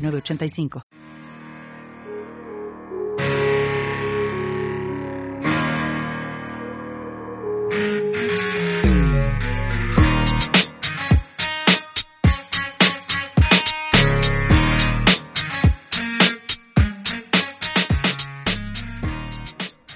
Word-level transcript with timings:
985. 0.00 0.82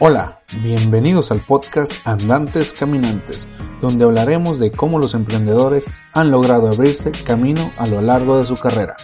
Hola, 0.01 0.43
bienvenidos 0.61 1.31
al 1.31 1.47
podcast 1.47 1.93
Andantes 2.05 2.73
Caminantes, 2.73 3.49
donde 3.81 4.05
hablaremos 4.05 4.59
de 4.59 4.71
cómo 4.71 4.99
los 4.99 5.15
emprendedores 5.15 5.87
han 6.13 6.31
logrado 6.31 6.69
abrirse 6.69 7.11
camino 7.13 7.73
a 7.79 7.87
lo 7.87 8.03
largo 8.03 8.37
de 8.37 8.45
su 8.45 8.55
carrera. 8.57 8.97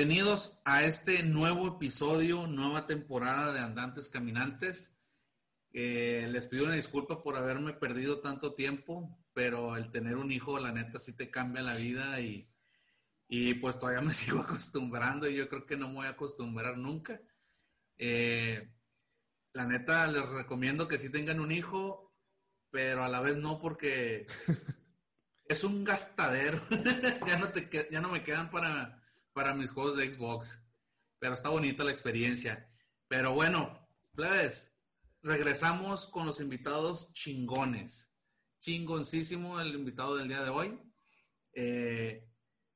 Bienvenidos 0.00 0.62
a 0.64 0.84
este 0.84 1.22
nuevo 1.22 1.68
episodio, 1.68 2.46
nueva 2.46 2.86
temporada 2.86 3.52
de 3.52 3.60
Andantes 3.60 4.08
Caminantes. 4.08 4.96
Eh, 5.74 6.26
les 6.30 6.46
pido 6.46 6.64
una 6.64 6.72
disculpa 6.72 7.22
por 7.22 7.36
haberme 7.36 7.74
perdido 7.74 8.18
tanto 8.20 8.54
tiempo, 8.54 9.22
pero 9.34 9.76
el 9.76 9.90
tener 9.90 10.16
un 10.16 10.32
hijo, 10.32 10.58
la 10.58 10.72
neta, 10.72 10.98
sí 10.98 11.14
te 11.14 11.30
cambia 11.30 11.60
la 11.60 11.74
vida 11.74 12.18
y, 12.18 12.50
y 13.28 13.52
pues 13.52 13.78
todavía 13.78 14.00
me 14.00 14.14
sigo 14.14 14.40
acostumbrando 14.40 15.28
y 15.28 15.36
yo 15.36 15.50
creo 15.50 15.66
que 15.66 15.76
no 15.76 15.88
me 15.88 15.96
voy 15.96 16.06
a 16.06 16.10
acostumbrar 16.12 16.78
nunca. 16.78 17.20
Eh, 17.98 18.72
la 19.52 19.66
neta, 19.66 20.06
les 20.06 20.26
recomiendo 20.30 20.88
que 20.88 20.98
sí 20.98 21.10
tengan 21.10 21.40
un 21.40 21.52
hijo, 21.52 22.16
pero 22.70 23.04
a 23.04 23.08
la 23.10 23.20
vez 23.20 23.36
no 23.36 23.58
porque 23.58 24.26
es 25.44 25.62
un 25.62 25.84
gastadero. 25.84 26.58
ya, 27.26 27.36
no 27.36 27.50
te, 27.50 27.68
ya 27.90 28.00
no 28.00 28.08
me 28.08 28.24
quedan 28.24 28.50
para 28.50 28.99
para 29.32 29.54
mis 29.54 29.70
juegos 29.70 29.96
de 29.96 30.12
Xbox. 30.12 30.62
Pero 31.18 31.34
está 31.34 31.48
bonita 31.48 31.84
la 31.84 31.90
experiencia. 31.90 32.70
Pero 33.08 33.32
bueno, 33.32 33.88
pues 34.14 34.76
regresamos 35.22 36.06
con 36.06 36.26
los 36.26 36.40
invitados 36.40 37.12
chingones. 37.12 38.14
Chingoncísimo 38.60 39.60
el 39.60 39.74
invitado 39.74 40.16
del 40.16 40.28
día 40.28 40.42
de 40.42 40.50
hoy. 40.50 40.78
Eh, 41.52 42.28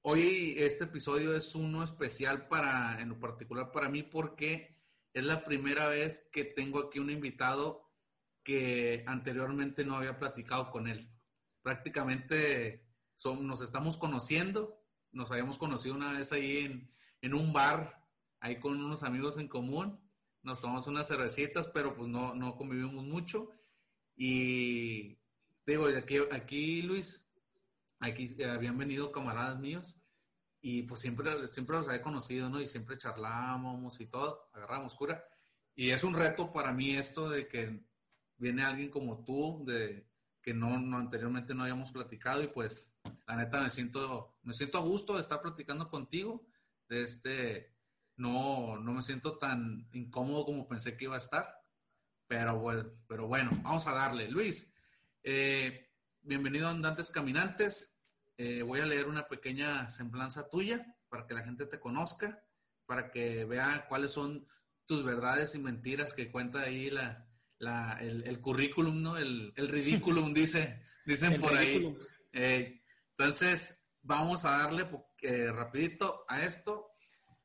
hoy 0.03 0.55
este 0.59 0.85
episodio 0.85 1.37
es 1.37 1.55
uno 1.55 1.85
especial 1.85 2.49
para, 2.49 3.01
en 3.01 3.11
lo 3.11 3.21
particular 3.21 3.71
para 3.71 3.89
mí, 3.89 4.03
porque 4.03 4.77
es 5.13 5.25
la 5.25 5.45
primera 5.45 5.89
vez 5.89 6.29
que 6.33 6.45
tengo 6.45 6.81
aquí 6.81 6.99
un 6.99 7.11
invitado 7.11 7.91
que 8.43 9.05
anteriormente 9.07 9.85
no 9.85 9.97
había 9.97 10.19
platicado 10.19 10.71
con 10.71 10.89
él. 10.89 11.09
Prácticamente 11.63 12.87
son, 13.15 13.47
nos 13.47 13.63
estamos 13.63 13.97
conociendo, 13.97 14.84
nos 15.15 15.31
habíamos 15.31 15.59
conocido 15.59 15.95
una 15.95 16.13
vez 16.13 16.33
ahí 16.33 16.87
en, 17.23 17.35
un 17.35 17.53
bar, 17.53 18.05
ahí 18.41 18.59
con 18.59 18.83
unos 18.83 19.03
amigos 19.03 19.39
en 19.39 19.49
común. 19.49 19.99
Nos 20.43 20.61
tomamos 20.61 20.87
unas 20.87 21.09
cervecitas, 21.09 21.69
pero 21.69 21.95
pues 21.97 22.09
no, 22.09 22.35
no 22.35 22.57
convivimos 22.57 23.05
mucho. 23.05 23.51
Y 24.17 25.19
digo, 25.67 25.87
aquí, 25.87 26.19
aquí 26.31 26.83
Luis, 26.83 27.27
aquí 28.01 28.43
habían 28.43 28.77
venido 28.77 29.11
camaradas 29.11 29.59
míos 29.59 29.97
y 30.61 30.83
pues 30.83 31.01
siempre, 31.01 31.49
siempre 31.49 31.77
los 31.77 31.89
había 31.89 32.03
conocido, 32.03 32.49
¿no? 32.49 32.61
Y 32.61 32.67
siempre 32.67 32.99
charlábamos 32.99 34.01
y 34.01 34.07
todo, 34.07 34.49
agarramos 34.53 34.95
cura. 34.95 35.25
Y 35.75 35.91
es 35.91 36.05
un 36.05 36.15
reto 36.15 36.53
para 36.53 36.73
mí 36.73 36.97
esto 36.97 37.29
de 37.29 37.49
que 37.49 37.85
viene 38.39 38.65
alguien 38.65 38.91
como 38.91 39.25
tú, 39.25 39.63
de 39.67 40.09
que 40.41 40.55
no, 40.55 40.79
no 40.79 40.99
anteriormente 40.99 41.55
no 41.55 41.63
habíamos 41.63 41.91
platicado 41.91 42.43
y 42.43 42.49
pues 42.49 42.95
la 43.27 43.37
neta 43.37 43.61
me 43.61 43.71
siento, 43.71 44.37
me 44.43 44.55
siento 44.55 44.79
a 44.79 44.83
gusto 44.83 45.15
de 45.15 45.23
estar 45.23 45.41
platicando 45.41 45.89
contigo. 45.89 46.47
De 46.89 47.03
este, 47.03 47.75
no, 48.17 48.77
no 48.79 48.93
me 48.93 49.03
siento 49.03 49.39
tan 49.39 49.89
incómodo 49.93 50.45
como 50.45 50.69
pensé 50.69 50.97
que 50.97 51.05
iba 51.05 51.15
a 51.15 51.19
estar. 51.19 51.61
Pero 52.27 52.59
bueno, 52.59 52.85
pero 53.07 53.27
bueno 53.27 53.51
vamos 53.63 53.87
a 53.87 53.93
darle. 53.93 54.31
Luis, 54.31 54.73
eh, 55.23 55.91
bienvenido 56.23 56.69
a 56.69 56.71
Andantes 56.71 57.11
Caminantes. 57.11 57.95
Eh, 58.37 58.63
voy 58.63 58.81
a 58.81 58.87
leer 58.87 59.09
una 59.09 59.29
pequeña 59.29 59.91
semblanza 59.91 60.49
tuya 60.49 60.95
para 61.09 61.27
que 61.27 61.35
la 61.35 61.45
gente 61.45 61.67
te 61.67 61.79
conozca, 61.79 62.43
para 62.87 63.11
que 63.11 63.45
vea 63.45 63.87
cuáles 63.89 64.13
son 64.13 64.47
tus 64.87 65.05
verdades 65.05 65.55
y 65.55 65.59
mentiras 65.59 66.13
que 66.13 66.31
cuenta 66.31 66.63
ahí 66.63 66.91
la, 66.91 67.27
la 67.59 67.99
el, 68.01 68.27
el, 68.27 68.41
currículum, 68.41 69.01
¿no? 69.01 69.17
El, 69.17 69.53
el 69.57 69.69
ridículum, 69.69 70.35
dice, 70.35 70.83
dicen 71.07 71.41
por 71.41 71.57
ahí. 71.57 71.97
Eh, 72.33 72.83
entonces, 73.17 73.85
vamos 74.03 74.45
a 74.45 74.59
darle 74.59 74.89
eh, 75.23 75.53
rapidito 75.53 76.25
a 76.29 76.43
esto. 76.43 76.91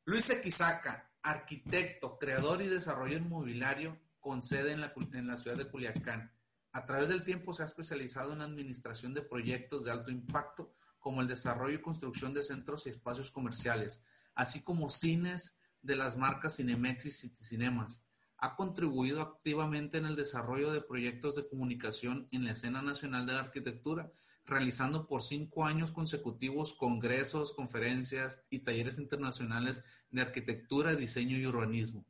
Luis 0.04 0.28
Equisaca, 0.30 1.12
arquitecto, 1.22 2.18
creador 2.18 2.60
y 2.62 2.66
desarrollador 2.66 3.22
inmobiliario 3.22 4.00
con 4.18 4.42
sede 4.42 4.72
en 4.72 4.80
la, 4.80 5.36
ciudad 5.36 5.56
de 5.56 5.68
Culiacán. 5.68 6.32
A 6.72 6.84
través 6.86 7.08
del 7.08 7.22
tiempo 7.22 7.54
se 7.54 7.62
ha 7.62 7.66
especializado 7.66 8.32
en 8.32 8.42
administración 8.42 9.14
de 9.14 9.22
proyectos 9.22 9.84
de 9.84 9.92
alto 9.92 10.10
impacto, 10.10 10.74
como 10.98 11.20
el 11.20 11.28
desarrollo 11.28 11.76
y 11.76 11.82
construcción 11.82 12.34
de 12.34 12.42
centros 12.42 12.86
y 12.86 12.90
espacios 12.90 13.30
comerciales, 13.30 14.02
así 14.34 14.62
como 14.62 14.90
cines 14.90 15.56
de 15.82 15.96
las 15.96 16.16
marcas 16.16 16.56
Cinemex 16.56 17.06
y 17.06 17.12
Cinemas. 17.12 18.02
Ha 18.38 18.56
contribuido 18.56 19.22
activamente 19.22 19.98
en 19.98 20.06
el 20.06 20.16
desarrollo 20.16 20.72
de 20.72 20.82
proyectos 20.82 21.36
de 21.36 21.48
comunicación 21.48 22.28
en 22.32 22.44
la 22.44 22.52
escena 22.52 22.82
nacional 22.82 23.24
de 23.24 23.34
la 23.34 23.40
arquitectura, 23.40 24.10
realizando 24.50 25.06
por 25.06 25.22
cinco 25.22 25.64
años 25.64 25.92
consecutivos 25.92 26.74
congresos, 26.74 27.52
conferencias 27.52 28.42
y 28.50 28.58
talleres 28.58 28.98
internacionales 28.98 29.84
de 30.10 30.20
arquitectura, 30.20 30.96
diseño 30.96 31.38
y 31.38 31.46
urbanismo. 31.46 32.04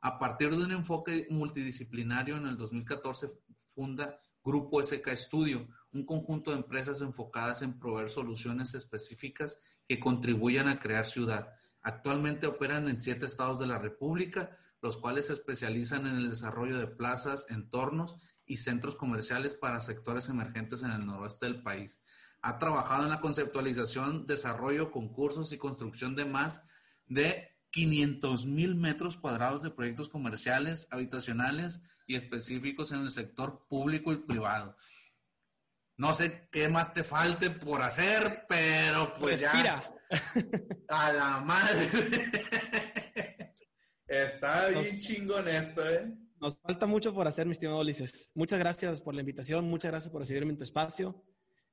A 0.00 0.18
partir 0.18 0.50
de 0.50 0.64
un 0.64 0.72
enfoque 0.72 1.26
multidisciplinario, 1.30 2.36
en 2.36 2.46
el 2.46 2.56
2014 2.56 3.28
funda 3.74 4.20
Grupo 4.44 4.82
SK 4.82 5.08
Studio, 5.16 5.66
un 5.92 6.04
conjunto 6.04 6.50
de 6.50 6.58
empresas 6.58 7.00
enfocadas 7.00 7.62
en 7.62 7.78
proveer 7.78 8.10
soluciones 8.10 8.74
específicas 8.74 9.58
que 9.88 9.98
contribuyan 9.98 10.68
a 10.68 10.78
crear 10.78 11.06
ciudad. 11.06 11.54
Actualmente 11.82 12.46
operan 12.46 12.88
en 12.88 13.00
siete 13.00 13.26
estados 13.26 13.58
de 13.58 13.66
la 13.66 13.78
República, 13.78 14.56
los 14.82 14.98
cuales 14.98 15.26
se 15.26 15.32
especializan 15.32 16.06
en 16.06 16.16
el 16.16 16.30
desarrollo 16.30 16.78
de 16.78 16.86
plazas, 16.86 17.46
entornos 17.48 18.16
y 18.46 18.58
centros 18.58 18.96
comerciales 18.96 19.54
para 19.54 19.80
sectores 19.80 20.28
emergentes 20.28 20.82
en 20.82 20.90
el 20.90 21.04
noroeste 21.04 21.46
del 21.46 21.62
país. 21.62 22.00
Ha 22.42 22.58
trabajado 22.58 23.04
en 23.04 23.10
la 23.10 23.20
conceptualización, 23.20 24.26
desarrollo, 24.26 24.90
concursos 24.90 25.52
y 25.52 25.58
construcción 25.58 26.14
de 26.14 26.24
más 26.24 26.62
de 27.06 27.56
500 27.70 28.46
mil 28.46 28.74
metros 28.76 29.16
cuadrados 29.16 29.62
de 29.62 29.70
proyectos 29.70 30.08
comerciales, 30.08 30.88
habitacionales 30.90 31.80
y 32.06 32.14
específicos 32.14 32.92
en 32.92 33.00
el 33.00 33.10
sector 33.10 33.66
público 33.68 34.12
y 34.12 34.16
privado. 34.16 34.76
No 35.96 36.14
sé 36.14 36.48
qué 36.52 36.68
más 36.68 36.92
te 36.92 37.02
falte 37.02 37.50
por 37.50 37.82
hacer, 37.82 38.44
pero 38.48 39.14
pues 39.14 39.40
Respira. 39.40 39.82
A 40.88 41.12
la 41.12 41.40
madre. 41.40 41.90
Está 44.06 44.68
bien 44.68 45.00
chingón 45.00 45.48
esto, 45.48 45.88
¿eh? 45.88 46.14
Nos 46.46 46.60
falta 46.60 46.86
mucho 46.86 47.12
por 47.12 47.26
hacer, 47.26 47.44
mi 47.44 47.50
estimado 47.50 47.80
Ulises. 47.80 48.30
Muchas 48.36 48.60
gracias 48.60 49.00
por 49.00 49.16
la 49.16 49.20
invitación, 49.20 49.64
muchas 49.64 49.90
gracias 49.90 50.12
por 50.12 50.20
recibirme 50.20 50.52
en 50.52 50.56
tu 50.56 50.62
espacio. 50.62 51.24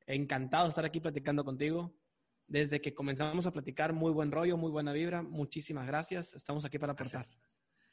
Encantado 0.08 0.64
de 0.64 0.70
estar 0.70 0.84
aquí 0.84 1.00
platicando 1.00 1.46
contigo. 1.46 1.96
Desde 2.48 2.82
que 2.82 2.96
comenzamos 2.96 3.46
a 3.46 3.52
platicar, 3.52 3.94
muy 3.94 4.12
buen 4.12 4.32
rollo, 4.32 4.58
muy 4.58 4.72
buena 4.72 4.92
vibra. 4.92 5.22
Muchísimas 5.22 5.86
gracias. 5.86 6.34
Estamos 6.34 6.66
aquí 6.66 6.80
para 6.80 6.94
aportar. 6.94 7.22
Gracias. 7.22 7.40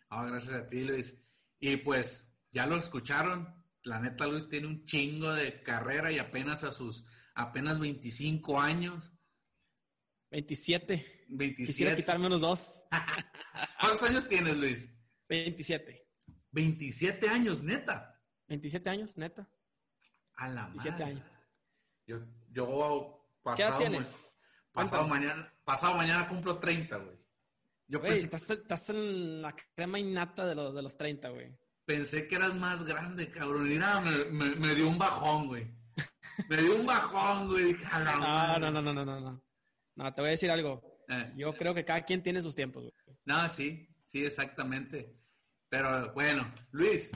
Ah, 0.09 0.25
gracias 0.25 0.55
a 0.55 0.69
ti, 0.71 0.83
Luis. 0.83 1.23
Y 1.59 1.77
pues, 1.77 2.35
ya 2.51 2.65
lo 2.65 2.79
escucharon. 2.79 3.63
la 3.83 4.01
neta 4.01 4.27
Luis 4.27 4.49
tiene 4.49 4.67
un 4.67 4.87
chingo 4.87 5.31
de 5.35 5.63
carrera 5.63 6.11
y 6.11 6.19
apenas 6.19 6.65
a 6.65 6.73
sus 6.73 7.05
apenas 7.35 7.79
25 7.79 8.59
años. 8.59 9.13
27. 10.31 11.27
27. 11.29 11.63
Quisiera 11.63 11.95
quitar 11.95 12.19
menos 12.19 12.41
dos. 12.41 12.83
¿Cuántos 13.83 14.03
años 14.03 14.27
tienes, 14.27 14.57
Luis? 14.57 14.91
27. 15.29 16.00
27 16.53 17.29
años, 17.29 17.63
neta. 17.63 18.21
27 18.49 18.91
años, 18.91 19.17
neta. 19.17 19.49
A 20.37 20.49
la 20.49 20.67
27 20.69 20.91
madre. 20.91 21.05
años. 21.05 21.25
Yo, 22.07 22.19
yo 22.51 22.67
¿Qué 23.57 23.63
edad 23.63 23.71
pasado, 23.71 23.79
tienes? 23.79 24.11
ma- 24.11 24.83
pasado 24.83 25.07
mañana, 25.09 25.55
pasado 25.65 25.95
mañana 25.95 26.29
cumplo 26.29 26.59
30, 26.59 26.97
güey. 26.97 27.17
Yo 27.87 27.99
Güey, 28.01 28.13
pensé, 28.13 28.25
estás, 28.27 28.51
estás 28.51 28.89
en 28.91 29.43
la 29.43 29.55
crema 29.75 29.99
innata 29.99 30.47
de 30.47 30.55
los, 30.55 30.75
de 30.75 30.83
los 30.83 30.97
30, 30.97 31.29
güey. 31.31 31.57
pensé 31.85 32.27
que 32.29 32.37
eras 32.37 32.55
más 32.55 32.85
grande, 32.85 33.31
cabrón. 33.31 33.77
Nada, 33.79 34.01
me, 34.01 34.25
me- 34.27 34.55
me 34.57 34.75
dio 34.75 34.89
un 34.89 34.99
bajón, 34.99 35.49
güey. 35.49 35.67
Me 36.49 36.57
dio 36.57 36.77
un 36.77 36.87
bajón, 36.87 37.49
güey. 37.49 37.65
Dije, 37.65 37.85
a 37.91 37.99
la 38.01 38.13
No, 38.13 38.19
madre. 38.21 38.61
no, 38.61 38.71
no, 38.71 38.83
no, 38.83 38.93
no, 38.93 39.05
no, 39.05 39.21
no. 39.21 39.45
No, 39.97 40.15
te 40.15 40.21
voy 40.21 40.29
a 40.29 40.31
decir 40.33 40.51
algo. 40.51 40.99
Eh, 41.09 41.33
Yo 41.37 41.53
creo 41.55 41.75
que 41.75 41.85
cada 41.85 42.03
quien 42.05 42.23
tiene 42.23 42.41
sus 42.43 42.55
tiempos, 42.55 42.85
güey. 42.85 43.19
No, 43.25 43.49
sí, 43.49 43.89
sí, 44.05 44.25
exactamente. 44.25 45.17
Pero 45.71 46.13
bueno, 46.13 46.53
Luis, 46.73 47.13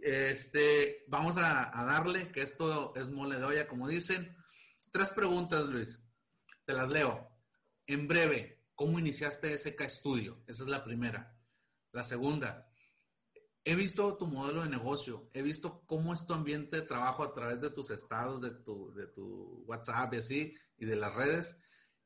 este, 0.00 1.04
vamos 1.08 1.36
a, 1.36 1.84
darle, 1.84 2.30
que 2.30 2.42
esto 2.42 2.94
es 2.94 3.10
mole 3.10 3.38
de 3.38 3.44
olla, 3.44 3.66
como 3.66 3.88
dicen. 3.88 4.36
Tres 4.92 5.10
preguntas, 5.10 5.66
Luis. 5.66 6.00
Te 6.64 6.72
las 6.72 6.90
leo. 6.90 7.28
En 7.86 8.06
breve, 8.06 8.66
¿cómo 8.76 9.00
iniciaste 9.00 9.58
SK 9.58 9.82
Studio? 9.88 10.38
Esa 10.46 10.62
es 10.62 10.70
la 10.70 10.84
primera. 10.84 11.36
La 11.90 12.04
segunda, 12.04 12.70
he 13.64 13.74
visto 13.74 14.16
tu 14.16 14.28
modelo 14.28 14.62
de 14.62 14.70
negocio, 14.70 15.28
he 15.32 15.42
visto 15.42 15.82
cómo 15.86 16.14
es 16.14 16.24
tu 16.24 16.34
ambiente 16.34 16.76
de 16.76 16.82
trabajo 16.82 17.24
a 17.24 17.32
través 17.32 17.60
de 17.60 17.70
tus 17.70 17.90
estados, 17.90 18.40
de 18.40 18.50
tu, 18.50 18.94
de 18.94 19.08
tu 19.08 19.64
WhatsApp 19.66 20.14
y 20.14 20.16
así, 20.18 20.54
y 20.76 20.86
de 20.86 20.94
las 20.94 21.12
redes. 21.14 21.58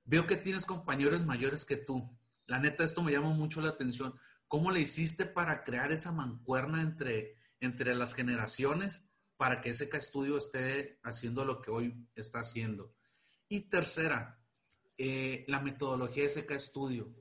Veo 0.04 0.26
que 0.26 0.36
tienes 0.38 0.64
compañeros 0.64 1.26
mayores 1.26 1.66
que 1.66 1.76
tú. 1.76 2.18
La 2.46 2.58
neta, 2.58 2.82
esto 2.82 3.02
me 3.02 3.12
llama 3.12 3.30
mucho 3.30 3.60
la 3.60 3.70
atención. 3.70 4.14
¿Cómo 4.52 4.70
le 4.70 4.80
hiciste 4.80 5.24
para 5.24 5.64
crear 5.64 5.92
esa 5.92 6.12
mancuerna 6.12 6.82
entre, 6.82 7.38
entre 7.58 7.94
las 7.94 8.12
generaciones 8.12 9.02
para 9.38 9.62
que 9.62 9.72
SK 9.72 9.94
Studio 9.94 10.36
esté 10.36 11.00
haciendo 11.02 11.46
lo 11.46 11.62
que 11.62 11.70
hoy 11.70 12.06
está 12.14 12.40
haciendo? 12.40 12.94
Y 13.48 13.70
tercera, 13.70 14.44
eh, 14.98 15.46
la 15.48 15.60
metodología 15.60 16.24
de 16.24 16.28
SK 16.28 16.52
Studio. 16.58 17.16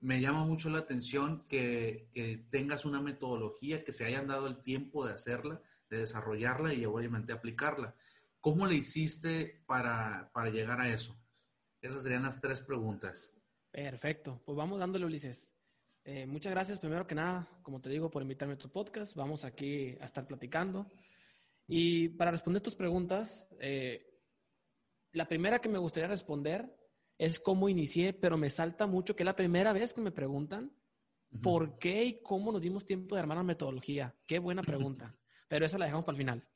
Me 0.00 0.22
llama 0.22 0.46
mucho 0.46 0.70
la 0.70 0.78
atención 0.78 1.44
que, 1.48 2.08
que 2.14 2.46
tengas 2.48 2.86
una 2.86 3.02
metodología, 3.02 3.84
que 3.84 3.92
se 3.92 4.06
hayan 4.06 4.26
dado 4.26 4.46
el 4.46 4.62
tiempo 4.62 5.06
de 5.06 5.12
hacerla, 5.12 5.60
de 5.90 5.98
desarrollarla 5.98 6.72
y 6.72 6.86
obviamente 6.86 7.34
aplicarla. 7.34 7.94
¿Cómo 8.40 8.66
le 8.66 8.76
hiciste 8.76 9.62
para, 9.66 10.30
para 10.32 10.48
llegar 10.48 10.80
a 10.80 10.88
eso? 10.88 11.14
Esas 11.82 12.04
serían 12.04 12.22
las 12.22 12.40
tres 12.40 12.62
preguntas. 12.62 13.34
Perfecto. 13.70 14.40
Pues 14.46 14.56
vamos 14.56 14.78
dándole, 14.78 15.04
Ulises. 15.04 15.53
Eh, 16.04 16.26
muchas 16.26 16.52
gracias, 16.52 16.78
primero 16.78 17.06
que 17.06 17.14
nada, 17.14 17.48
como 17.62 17.80
te 17.80 17.88
digo, 17.88 18.10
por 18.10 18.22
invitarme 18.22 18.54
a 18.54 18.58
tu 18.58 18.70
podcast. 18.70 19.16
Vamos 19.16 19.44
aquí 19.44 19.96
a 20.00 20.04
estar 20.04 20.26
platicando. 20.26 20.86
Y 21.66 22.10
para 22.10 22.30
responder 22.30 22.62
tus 22.62 22.74
preguntas, 22.74 23.48
eh, 23.58 24.06
la 25.12 25.26
primera 25.26 25.60
que 25.60 25.68
me 25.68 25.78
gustaría 25.78 26.08
responder 26.08 26.76
es 27.16 27.40
cómo 27.40 27.68
inicié, 27.68 28.12
pero 28.12 28.36
me 28.36 28.50
salta 28.50 28.86
mucho 28.86 29.16
que 29.16 29.22
es 29.22 29.26
la 29.26 29.36
primera 29.36 29.72
vez 29.72 29.94
que 29.94 30.02
me 30.02 30.10
preguntan 30.10 30.72
por 31.42 31.78
qué 31.78 32.04
y 32.04 32.22
cómo 32.22 32.52
nos 32.52 32.60
dimos 32.60 32.84
tiempo 32.84 33.14
de 33.14 33.22
armar 33.22 33.38
la 33.38 33.42
metodología. 33.42 34.14
Qué 34.26 34.38
buena 34.38 34.62
pregunta. 34.62 35.16
pero 35.48 35.64
esa 35.64 35.78
la 35.78 35.86
dejamos 35.86 36.04
para 36.04 36.16
el 36.16 36.22
final. 36.22 36.48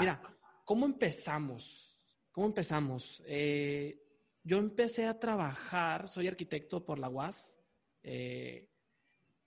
Mira, 0.00 0.20
¿cómo 0.64 0.86
empezamos? 0.86 1.98
¿Cómo 2.30 2.48
empezamos? 2.48 3.22
Eh, 3.26 4.02
yo 4.42 4.58
empecé 4.58 5.06
a 5.06 5.18
trabajar, 5.18 6.08
soy 6.08 6.28
arquitecto 6.28 6.84
por 6.84 6.98
la 6.98 7.08
UAS. 7.08 7.53
Eh, 8.04 8.68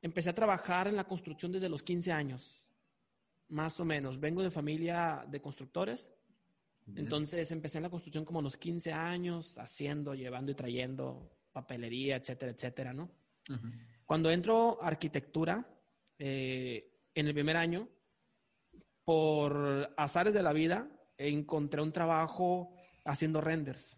empecé 0.02 0.32
a 0.32 0.36
trabajar 0.36 0.88
en 0.88 0.96
la 0.96 1.06
construcción 1.06 1.52
desde 1.52 1.70
los 1.70 1.84
15 1.84 2.12
años, 2.12 2.64
más 3.50 3.80
o 3.80 3.86
menos. 3.86 4.20
Vengo 4.20 4.44
de 4.44 4.52
familia 4.52 5.26
de 5.30 5.40
constructores, 5.40 6.12
Bien. 6.86 7.06
entonces 7.06 7.52
empecé 7.52 7.78
en 7.78 7.84
la 7.84 7.90
construcción 7.90 8.26
como 8.26 8.40
a 8.40 8.44
los 8.44 8.58
15 8.58 8.92
años, 8.92 9.58
haciendo, 9.58 10.16
llevando 10.16 10.52
y 10.52 10.56
trayendo 10.56 11.30
papelería, 11.52 12.18
etcétera, 12.18 12.52
etcétera, 12.52 12.94
¿no? 12.94 13.10
Ujú. 13.50 13.68
Cuando 14.06 14.32
entro 14.32 14.82
a 14.82 14.88
arquitectura, 14.88 15.66
eh, 16.18 16.92
en 17.14 17.28
el 17.28 17.34
primer 17.34 17.58
año, 17.58 17.88
por 19.04 19.94
azares 19.98 20.34
de 20.34 20.44
la 20.44 20.54
vida, 20.54 20.90
encontré 21.18 21.82
un 21.82 21.92
trabajo 21.92 22.76
haciendo 23.06 23.40
renders. 23.42 23.98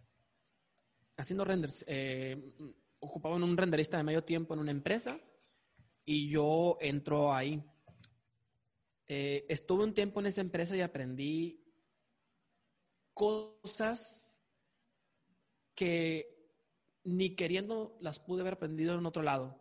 Haciendo 1.17 1.45
renders. 1.45 1.83
Eh, 1.88 2.55
ocupaba 3.00 3.36
en 3.36 3.44
un 3.44 3.57
renderista 3.57 3.98
de 3.98 4.04
medio 4.04 4.24
tiempo 4.24 4.54
en 4.54 4.60
una 4.60 4.72
empresa 4.72 5.19
y 6.06 6.30
yo 6.30 6.78
entro 6.81 7.34
ahí. 7.34 7.63
Eh, 9.07 9.46
estuve 9.50 9.84
un 9.84 9.94
tiempo 9.94 10.19
en 10.19 10.28
esa 10.28 10.42
empresa 10.42 10.75
y 10.75 10.81
aprendí 10.81 11.63
cosas 13.13 14.31
que 15.75 16.40
ni 17.04 17.36
queriendo 17.36 17.98
las 18.00 18.19
pude 18.19 18.42
haber 18.42 18.54
aprendido 18.54 18.98
en 18.98 19.06
otro 19.06 19.24
lado, 19.24 19.60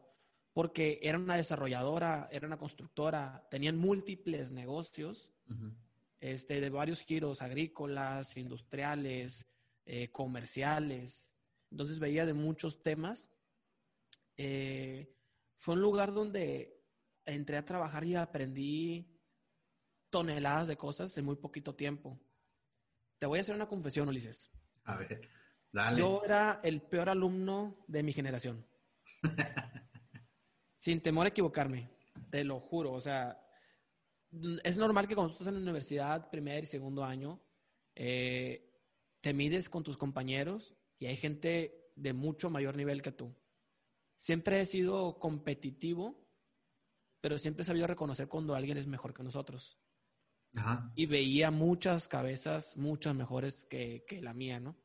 porque 0.52 0.98
era 1.02 1.18
una 1.18 1.36
desarrolladora, 1.36 2.28
era 2.30 2.46
una 2.46 2.58
constructora, 2.58 3.46
tenían 3.50 3.78
múltiples 3.78 4.50
negocios 4.50 5.32
este, 6.20 6.60
de 6.60 6.70
varios 6.70 7.02
giros 7.02 7.42
agrícolas, 7.42 8.36
industriales, 8.36 9.46
eh, 9.86 10.10
comerciales. 10.10 11.30
Entonces 11.70 11.98
veía 11.98 12.26
de 12.26 12.34
muchos 12.34 12.82
temas. 12.82 13.28
Eh, 14.36 15.14
fue 15.58 15.74
un 15.74 15.82
lugar 15.82 16.12
donde 16.12 16.82
entré 17.24 17.56
a 17.56 17.64
trabajar 17.64 18.04
y 18.04 18.14
aprendí 18.14 19.18
toneladas 20.10 20.68
de 20.68 20.76
cosas 20.76 21.16
en 21.18 21.24
muy 21.24 21.36
poquito 21.36 21.74
tiempo. 21.74 22.18
Te 23.18 23.26
voy 23.26 23.38
a 23.38 23.42
hacer 23.42 23.54
una 23.54 23.68
confesión, 23.68 24.08
Ulises. 24.08 24.50
A 24.84 24.96
ver, 24.96 25.28
dale. 25.72 26.00
Yo 26.00 26.22
era 26.24 26.60
el 26.62 26.80
peor 26.80 27.08
alumno 27.10 27.84
de 27.86 28.02
mi 28.02 28.12
generación. 28.12 28.66
Sin 30.76 31.02
temor 31.02 31.26
a 31.26 31.30
equivocarme, 31.30 31.90
te 32.30 32.44
lo 32.44 32.60
juro. 32.60 32.92
O 32.92 33.00
sea, 33.00 33.44
es 34.62 34.78
normal 34.78 35.08
que 35.08 35.14
cuando 35.14 35.32
estás 35.32 35.48
en 35.48 35.54
la 35.54 35.60
universidad, 35.60 36.30
primer 36.30 36.62
y 36.62 36.66
segundo 36.66 37.04
año, 37.04 37.42
eh, 37.94 38.72
te 39.20 39.34
mides 39.34 39.68
con 39.68 39.82
tus 39.82 39.96
compañeros 39.96 40.77
y 40.98 41.06
hay 41.06 41.16
gente 41.16 41.92
de 41.96 42.12
mucho 42.12 42.50
mayor 42.50 42.76
nivel 42.76 43.02
que 43.02 43.12
tú. 43.12 43.34
Siempre 44.16 44.60
he 44.60 44.66
sido 44.66 45.18
competitivo, 45.18 46.26
pero 47.20 47.38
siempre 47.38 47.62
he 47.62 47.66
sabido 47.66 47.86
reconocer 47.86 48.28
cuando 48.28 48.54
alguien 48.54 48.78
es 48.78 48.86
mejor 48.86 49.14
que 49.14 49.22
nosotros 49.22 49.78
Ajá. 50.54 50.92
y 50.94 51.06
veía 51.06 51.50
muchas 51.50 52.08
cabezas, 52.08 52.76
muchas 52.76 53.14
mejores 53.14 53.64
que, 53.66 54.04
que 54.06 54.20
la 54.20 54.34
mía, 54.34 54.60
¿no? 54.60 54.76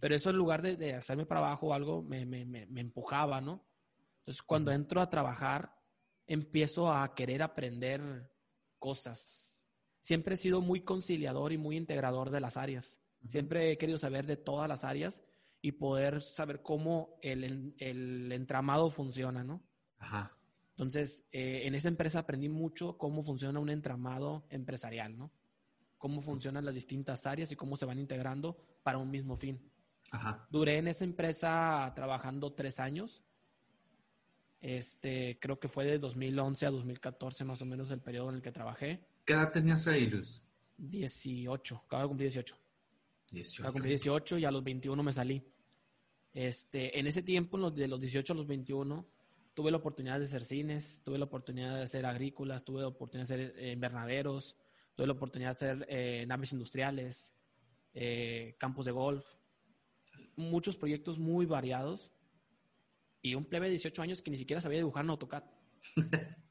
Pero 0.00 0.16
eso 0.16 0.30
en 0.30 0.36
lugar 0.36 0.60
de, 0.60 0.76
de 0.76 0.94
hacerme 0.94 1.24
para 1.24 1.38
abajo 1.38 1.68
o 1.68 1.72
algo, 1.72 2.02
me, 2.02 2.26
me, 2.26 2.44
me, 2.44 2.66
me 2.66 2.80
empujaba, 2.80 3.40
¿no? 3.40 3.64
Entonces, 4.18 4.42
cuando 4.42 4.72
entro 4.72 5.00
a 5.00 5.08
trabajar, 5.08 5.78
empiezo 6.26 6.92
a 6.92 7.14
querer 7.14 7.42
aprender 7.42 8.28
cosas. 8.80 9.56
Siempre 10.00 10.34
he 10.34 10.38
sido 10.38 10.60
muy 10.60 10.82
conciliador 10.82 11.52
y 11.52 11.58
muy 11.58 11.76
integrador 11.76 12.30
de 12.30 12.40
las 12.40 12.56
áreas. 12.56 12.98
Siempre 13.28 13.70
he 13.70 13.78
querido 13.78 13.98
saber 13.98 14.26
de 14.26 14.36
todas 14.36 14.68
las 14.68 14.82
áreas 14.82 15.22
y 15.62 15.72
poder 15.72 16.20
saber 16.20 16.60
cómo 16.60 17.18
el, 17.22 17.74
el 17.78 18.32
entramado 18.32 18.90
funciona, 18.90 19.44
¿no? 19.44 19.62
Ajá. 19.98 20.36
Entonces, 20.72 21.24
eh, 21.30 21.62
en 21.64 21.76
esa 21.76 21.86
empresa 21.86 22.18
aprendí 22.18 22.48
mucho 22.48 22.98
cómo 22.98 23.22
funciona 23.22 23.60
un 23.60 23.70
entramado 23.70 24.44
empresarial, 24.50 25.16
¿no? 25.16 25.30
Cómo 25.98 26.20
funcionan 26.20 26.64
las 26.64 26.74
distintas 26.74 27.24
áreas 27.26 27.52
y 27.52 27.56
cómo 27.56 27.76
se 27.76 27.84
van 27.84 28.00
integrando 28.00 28.56
para 28.82 28.98
un 28.98 29.08
mismo 29.08 29.36
fin. 29.36 29.70
Ajá. 30.10 30.44
Duré 30.50 30.78
en 30.78 30.88
esa 30.88 31.04
empresa 31.04 31.92
trabajando 31.94 32.52
tres 32.52 32.80
años. 32.80 33.22
Este, 34.60 35.38
creo 35.40 35.60
que 35.60 35.68
fue 35.68 35.84
de 35.84 36.00
2011 36.00 36.66
a 36.66 36.70
2014 36.70 37.44
más 37.44 37.62
o 37.62 37.66
menos 37.66 37.90
el 37.92 38.00
periodo 38.00 38.30
en 38.30 38.36
el 38.36 38.42
que 38.42 38.50
trabajé. 38.50 39.06
¿Qué 39.24 39.34
edad 39.34 39.52
tenías 39.52 39.86
ahí, 39.86 40.08
Luis? 40.08 40.42
18, 40.78 41.82
acabo 41.86 42.02
de 42.02 42.08
cumplir 42.08 42.30
18. 42.30 42.56
18. 43.32 43.62
Acabo 43.62 43.72
de 43.72 43.72
cumplir 43.72 43.90
18 43.98 44.38
y 44.38 44.44
a 44.44 44.50
los 44.50 44.62
21 44.62 45.02
me 45.02 45.12
salí. 45.12 45.42
Este, 46.32 46.98
en 46.98 47.06
ese 47.06 47.22
tiempo, 47.22 47.70
de 47.70 47.88
los 47.88 48.00
18 48.00 48.32
a 48.32 48.36
los 48.36 48.46
21, 48.46 49.06
tuve 49.54 49.70
la 49.70 49.76
oportunidad 49.78 50.18
de 50.18 50.24
hacer 50.24 50.44
cines, 50.44 51.02
tuve 51.04 51.18
la 51.18 51.24
oportunidad 51.24 51.76
de 51.76 51.82
hacer 51.82 52.06
agrícolas, 52.06 52.64
tuve 52.64 52.82
la 52.82 52.88
oportunidad 52.88 53.28
de 53.28 53.34
hacer 53.34 53.54
eh, 53.58 53.72
invernaderos, 53.72 54.56
tuve 54.94 55.06
la 55.06 55.12
oportunidad 55.12 55.50
de 55.58 55.66
hacer 55.66 55.86
eh, 55.88 56.24
naves 56.26 56.52
industriales, 56.52 57.32
eh, 57.94 58.56
campos 58.58 58.86
de 58.86 58.92
golf, 58.92 59.26
muchos 60.36 60.76
proyectos 60.76 61.18
muy 61.18 61.44
variados 61.44 62.12
y 63.20 63.34
un 63.34 63.44
plebe 63.44 63.66
de 63.66 63.72
18 63.72 64.02
años 64.02 64.22
que 64.22 64.30
ni 64.30 64.38
siquiera 64.38 64.60
sabía 64.60 64.78
dibujar 64.78 65.04
en 65.04 65.10
AutoCAD. 65.10 65.44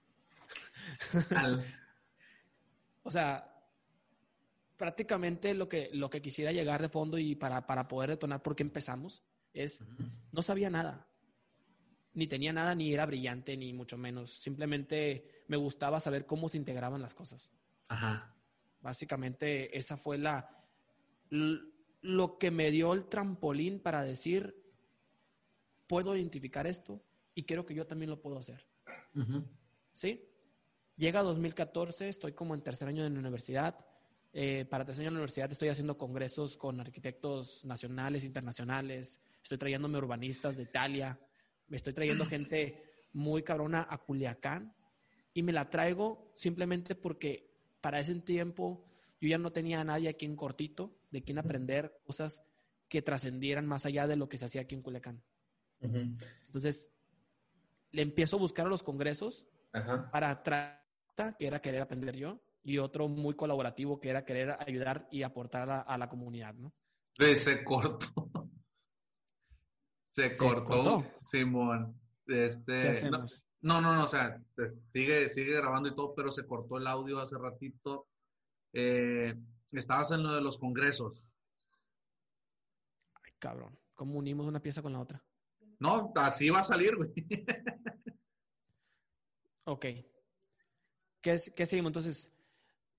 O 3.04 3.10
sea, 3.10 3.51
prácticamente 4.82 5.54
lo 5.54 5.70
que, 5.70 5.92
lo 5.94 6.10
que 6.10 6.24
quisiera 6.24 6.52
llegar 6.52 6.82
de 6.82 6.90
fondo 6.90 7.20
y 7.20 7.36
para, 7.36 7.68
para 7.68 7.88
poder 7.88 8.10
detonar 8.10 8.42
por 8.42 8.56
qué 8.56 8.64
empezamos 8.64 9.24
es, 9.54 9.80
no 10.32 10.42
sabía 10.42 10.72
nada. 10.72 11.08
Ni 12.16 12.26
tenía 12.26 12.52
nada, 12.52 12.74
ni 12.74 12.92
era 12.92 13.06
brillante, 13.06 13.56
ni 13.56 13.74
mucho 13.74 13.96
menos. 13.96 14.42
Simplemente 14.42 15.44
me 15.48 15.56
gustaba 15.56 16.00
saber 16.00 16.26
cómo 16.26 16.50
se 16.50 16.58
integraban 16.58 17.00
las 17.00 17.14
cosas. 17.14 17.52
Ajá. 17.90 18.36
Básicamente, 18.80 19.78
esa 19.78 19.98
fue 19.98 20.18
la, 20.18 20.66
lo 21.30 22.40
que 22.40 22.50
me 22.50 22.72
dio 22.72 22.96
el 22.96 23.06
trampolín 23.06 23.82
para 23.82 24.02
decir, 24.02 24.66
puedo 25.86 26.16
identificar 26.16 26.66
esto 26.66 27.04
y 27.36 27.44
creo 27.44 27.68
que 27.68 27.76
yo 27.76 27.86
también 27.86 28.10
lo 28.10 28.20
puedo 28.20 28.40
hacer. 28.40 28.66
¿Sí? 29.94 30.28
Llega 30.98 31.22
2014, 31.22 32.10
estoy 32.10 32.34
como 32.34 32.56
en 32.56 32.64
tercer 32.64 32.88
año 32.88 33.04
de 33.04 33.12
la 33.12 33.20
universidad. 33.20 33.91
Eh, 34.34 34.66
para 34.70 34.86
tercer 34.86 35.02
año 35.02 35.10
de 35.10 35.14
la 35.16 35.20
universidad 35.20 35.52
estoy 35.52 35.68
haciendo 35.70 35.98
congresos 35.98 36.56
con 36.56 36.80
arquitectos 36.80 37.66
nacionales, 37.66 38.24
internacionales. 38.24 39.22
Estoy 39.44 39.58
trayéndome 39.58 39.98
urbanistas 39.98 40.56
de 40.56 40.64
Italia. 40.64 41.20
Me 41.68 41.78
estoy 41.78 41.94
trayendo 41.94 42.26
gente 42.26 42.82
muy 43.14 43.44
cabrona 43.44 43.88
a 43.90 43.98
Culiacán. 43.98 44.74
Y 45.34 45.44
me 45.44 45.54
la 45.54 45.70
traigo 45.70 46.32
simplemente 46.36 46.96
porque 46.96 47.50
para 47.82 48.00
ese 48.00 48.16
tiempo 48.20 48.86
yo 49.20 49.30
ya 49.30 49.38
no 49.38 49.52
tenía 49.52 49.82
a 49.82 49.84
nadie 49.84 50.10
aquí 50.10 50.26
en 50.26 50.36
cortito 50.36 50.98
de 51.12 51.22
quien 51.22 51.38
aprender 51.38 52.00
cosas 52.04 52.42
que 52.90 53.02
trascendieran 53.02 53.66
más 53.66 53.86
allá 53.86 54.08
de 54.08 54.16
lo 54.16 54.28
que 54.28 54.38
se 54.38 54.46
hacía 54.46 54.62
aquí 54.62 54.76
en 54.76 54.82
Culiacán. 54.82 55.22
Entonces, 55.80 56.92
le 57.92 58.02
empiezo 58.02 58.36
a 58.36 58.40
buscar 58.40 58.66
a 58.68 58.70
los 58.70 58.84
congresos 58.84 59.46
para 60.12 60.44
tratar, 60.44 61.38
que 61.38 61.48
era 61.48 61.62
querer 61.62 61.82
aprender 61.82 62.16
yo, 62.16 62.40
y 62.64 62.78
otro 62.78 63.08
muy 63.08 63.36
colaborativo, 63.36 64.00
que 64.00 64.10
era 64.10 64.26
querer 64.26 64.58
ayudar 64.60 65.08
y 65.12 65.24
aportar 65.24 65.70
a, 65.70 65.98
la 65.98 66.10
comunidad, 66.10 66.54
¿no? 66.54 66.74
Se 67.18 67.64
cortó. 67.64 68.30
Se, 70.12 70.36
cortó, 70.36 71.06
Simón. 71.22 72.00
Este, 72.28 73.10
no, 73.62 73.82
no, 73.82 73.82
no, 73.82 74.04
o 74.04 74.08
sea, 74.08 74.42
sigue, 74.92 75.30
sigue 75.30 75.56
grabando 75.56 75.90
y 75.90 75.96
todo, 75.96 76.14
pero 76.16 76.32
se 76.32 76.46
cortó 76.46 76.78
el 76.78 76.88
audio 76.88 77.20
hace 77.20 77.38
ratito. 77.38 78.08
Eh, 78.74 79.36
estabas 79.72 80.12
en 80.12 80.24
lo 80.24 80.34
de 80.34 80.42
los 80.42 80.58
congresos. 80.58 81.24
Ay, 83.24 83.32
cabrón. 83.40 83.78
¿Cómo 83.94 84.18
unimos 84.18 84.48
una 84.48 84.62
pieza 84.62 84.82
con 84.82 84.94
la 84.94 85.00
otra? 85.00 85.24
No, 85.80 86.12
así 86.16 86.50
va 86.50 86.60
a 86.60 86.64
salir, 86.64 86.96
güey. 86.96 87.12
ok. 89.66 89.86
¿Qué, 91.22 91.40
¿Qué, 91.56 91.66
seguimos? 91.66 91.90
Entonces, 91.90 92.32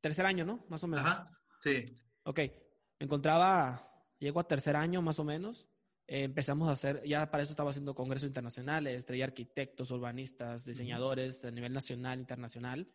tercer 0.02 0.26
año, 0.26 0.44
¿no? 0.44 0.66
Más 0.68 0.84
o 0.84 0.88
menos. 0.88 1.06
Ajá, 1.06 1.30
sí. 1.62 1.84
Ok. 2.24 2.38
Me 2.38 3.06
encontraba, 3.06 3.90
llego 4.18 4.40
a 4.40 4.46
tercer 4.46 4.76
año 4.76 5.00
más 5.00 5.18
o 5.18 5.24
menos. 5.24 5.68
Eh, 6.06 6.24
empezamos 6.24 6.68
a 6.68 6.72
hacer, 6.72 7.02
ya 7.04 7.30
para 7.30 7.42
eso 7.42 7.52
estaba 7.52 7.70
haciendo 7.70 7.94
congresos 7.94 8.26
internacionales, 8.26 9.06
traía 9.06 9.24
arquitectos, 9.24 9.90
urbanistas, 9.90 10.64
diseñadores 10.64 11.44
a 11.44 11.50
nivel 11.50 11.72
nacional, 11.72 12.18
internacional. 12.18 12.92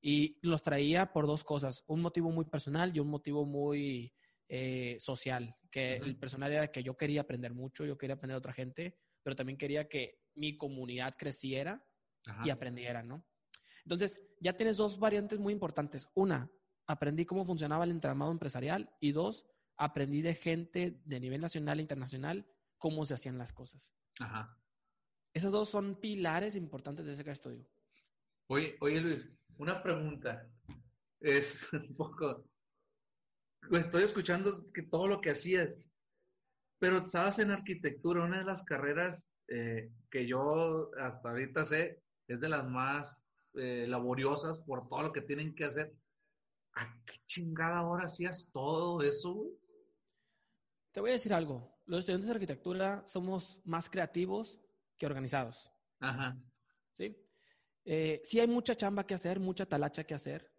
Y 0.00 0.38
los 0.40 0.62
traía 0.62 1.12
por 1.12 1.26
dos 1.26 1.44
cosas, 1.44 1.84
un 1.86 2.00
motivo 2.00 2.30
muy 2.30 2.46
personal 2.46 2.96
y 2.96 3.00
un 3.00 3.08
motivo 3.08 3.44
muy 3.44 4.14
eh, 4.48 4.96
social, 4.98 5.54
que 5.70 5.96
el 5.96 6.16
personal 6.16 6.50
era 6.50 6.72
que 6.72 6.82
yo 6.82 6.96
quería 6.96 7.20
aprender 7.20 7.52
mucho, 7.52 7.84
yo 7.84 7.98
quería 7.98 8.14
aprender 8.14 8.36
a 8.36 8.38
otra 8.38 8.54
gente, 8.54 8.96
pero 9.22 9.36
también 9.36 9.58
quería 9.58 9.88
que 9.88 10.22
mi 10.34 10.56
comunidad 10.56 11.14
creciera 11.18 11.84
y 12.44 12.50
aprendiera, 12.50 13.02
¿no? 13.02 13.24
Entonces, 13.84 14.20
ya 14.40 14.56
tienes 14.56 14.76
dos 14.76 14.98
variantes 14.98 15.38
muy 15.38 15.52
importantes. 15.52 16.08
Una, 16.14 16.50
aprendí 16.86 17.24
cómo 17.24 17.44
funcionaba 17.44 17.84
el 17.84 17.90
entramado 17.90 18.32
empresarial 18.32 18.90
y 19.00 19.12
dos, 19.12 19.46
aprendí 19.76 20.22
de 20.22 20.34
gente 20.34 21.00
de 21.04 21.20
nivel 21.20 21.40
nacional 21.40 21.78
e 21.78 21.82
internacional 21.82 22.46
cómo 22.78 23.04
se 23.04 23.14
hacían 23.14 23.38
las 23.38 23.52
cosas. 23.52 23.90
Ajá. 24.18 24.56
Esas 25.32 25.52
dos 25.52 25.68
son 25.68 26.00
pilares 26.00 26.56
importantes 26.56 27.06
de 27.06 27.12
ese 27.12 27.30
estudio. 27.30 27.66
Oye, 28.48 28.76
oye 28.80 29.00
Luis, 29.00 29.30
una 29.58 29.82
pregunta. 29.82 30.50
Es 31.20 31.72
un 31.72 31.94
poco, 31.94 32.44
estoy 33.70 34.02
escuchando 34.02 34.70
que 34.72 34.82
todo 34.82 35.06
lo 35.06 35.20
que 35.20 35.30
hacías, 35.30 35.78
pero 36.78 36.98
estabas 36.98 37.38
en 37.38 37.50
arquitectura, 37.50 38.24
una 38.24 38.38
de 38.38 38.44
las 38.44 38.64
carreras 38.64 39.30
eh, 39.48 39.90
que 40.10 40.26
yo 40.26 40.90
hasta 40.98 41.30
ahorita 41.30 41.64
sé 41.64 42.02
es 42.26 42.40
de 42.40 42.48
las 42.48 42.68
más 42.68 43.29
eh, 43.54 43.86
laboriosas 43.88 44.60
por 44.60 44.88
todo 44.88 45.02
lo 45.02 45.12
que 45.12 45.22
tienen 45.22 45.54
que 45.54 45.64
hacer. 45.64 45.94
¿A 46.74 46.86
qué 47.04 47.14
chingada 47.26 47.86
hora 47.86 48.06
hacías 48.06 48.50
todo 48.52 49.02
eso, 49.02 49.44
Te 50.92 51.00
voy 51.00 51.10
a 51.10 51.14
decir 51.14 51.32
algo. 51.32 51.78
Los 51.86 52.00
estudiantes 52.00 52.28
de 52.28 52.34
arquitectura 52.34 53.02
somos 53.06 53.60
más 53.64 53.88
creativos 53.88 54.60
que 54.98 55.06
organizados. 55.06 55.72
Ajá. 56.00 56.36
¿Sí? 56.94 57.16
Eh, 57.84 58.20
sí 58.24 58.40
hay 58.40 58.46
mucha 58.46 58.76
chamba 58.76 59.06
que 59.06 59.14
hacer, 59.14 59.40
mucha 59.40 59.66
talacha 59.66 60.04
que 60.04 60.14
hacer, 60.14 60.52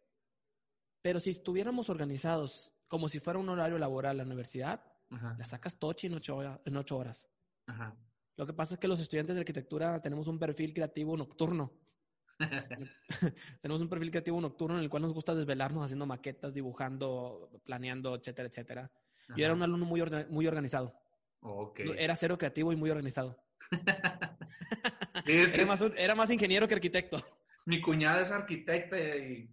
pero 1.01 1.19
si 1.19 1.31
estuviéramos 1.31 1.89
organizados 1.89 2.73
como 2.87 3.09
si 3.09 3.19
fuera 3.19 3.39
un 3.39 3.49
horario 3.49 3.77
laboral 3.77 4.17
la 4.17 4.23
universidad, 4.23 4.83
la 5.09 5.45
sacas 5.45 5.77
tochi 5.77 6.07
en 6.07 6.15
ocho, 6.15 6.41
en 6.65 6.77
ocho 6.77 6.97
horas. 6.97 7.27
Lo 8.37 8.45
que 8.45 8.53
pasa 8.53 8.75
es 8.75 8.79
que 8.79 8.87
los 8.87 8.99
estudiantes 8.99 9.35
de 9.35 9.41
arquitectura 9.41 10.01
tenemos 10.01 10.27
un 10.27 10.39
perfil 10.39 10.73
creativo 10.73 11.15
nocturno. 11.17 11.71
tenemos 13.61 13.81
un 13.81 13.89
perfil 13.89 14.11
creativo 14.11 14.41
nocturno 14.41 14.77
en 14.77 14.83
el 14.83 14.89
cual 14.89 15.03
nos 15.03 15.13
gusta 15.13 15.35
desvelarnos 15.35 15.85
haciendo 15.85 16.05
maquetas, 16.05 16.53
dibujando, 16.53 17.49
planeando, 17.63 18.15
etcétera, 18.15 18.47
etcétera. 18.47 18.91
Yo 19.35 19.45
era 19.45 19.53
un 19.53 19.63
alumno 19.63 19.85
muy, 19.85 20.03
muy 20.29 20.47
organizado. 20.47 20.93
Era 21.97 22.15
cero 22.15 22.37
creativo 22.37 22.71
y 22.73 22.75
muy 22.75 22.89
organizado. 22.89 23.37
era, 25.25 25.65
más 25.65 25.81
era 25.95 26.15
más 26.15 26.29
ingeniero 26.29 26.67
que 26.67 26.75
arquitecto. 26.75 27.17
Mi 27.65 27.81
cuñada 27.81 28.21
es 28.21 28.31
arquitecta 28.31 28.99
y 28.99 29.49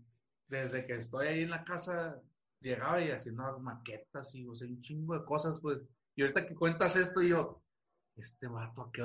desde 0.48 0.86
que 0.86 0.94
estoy 0.94 1.26
ahí 1.28 1.42
en 1.42 1.50
la 1.50 1.64
casa 1.64 2.20
llegaba 2.60 3.00
y 3.02 3.10
haciendo 3.10 3.58
maquetas 3.60 4.34
y, 4.34 4.46
o 4.46 4.54
sea, 4.54 4.66
un 4.66 4.80
chingo 4.80 5.18
de 5.18 5.24
cosas, 5.24 5.60
pues. 5.60 5.78
Y 6.16 6.22
ahorita 6.22 6.46
que 6.46 6.54
cuentas 6.54 6.96
esto, 6.96 7.22
yo, 7.22 7.62
este 8.16 8.48
vato, 8.48 8.82
¿a 8.82 8.90
qué 8.92 9.02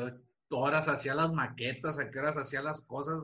horas 0.49 0.87
hacía 0.87 1.13
las 1.13 1.31
maquetas? 1.31 1.99
¿A 1.99 2.09
qué 2.09 2.19
horas 2.19 2.37
hacía 2.37 2.61
las 2.61 2.81
cosas? 2.81 3.23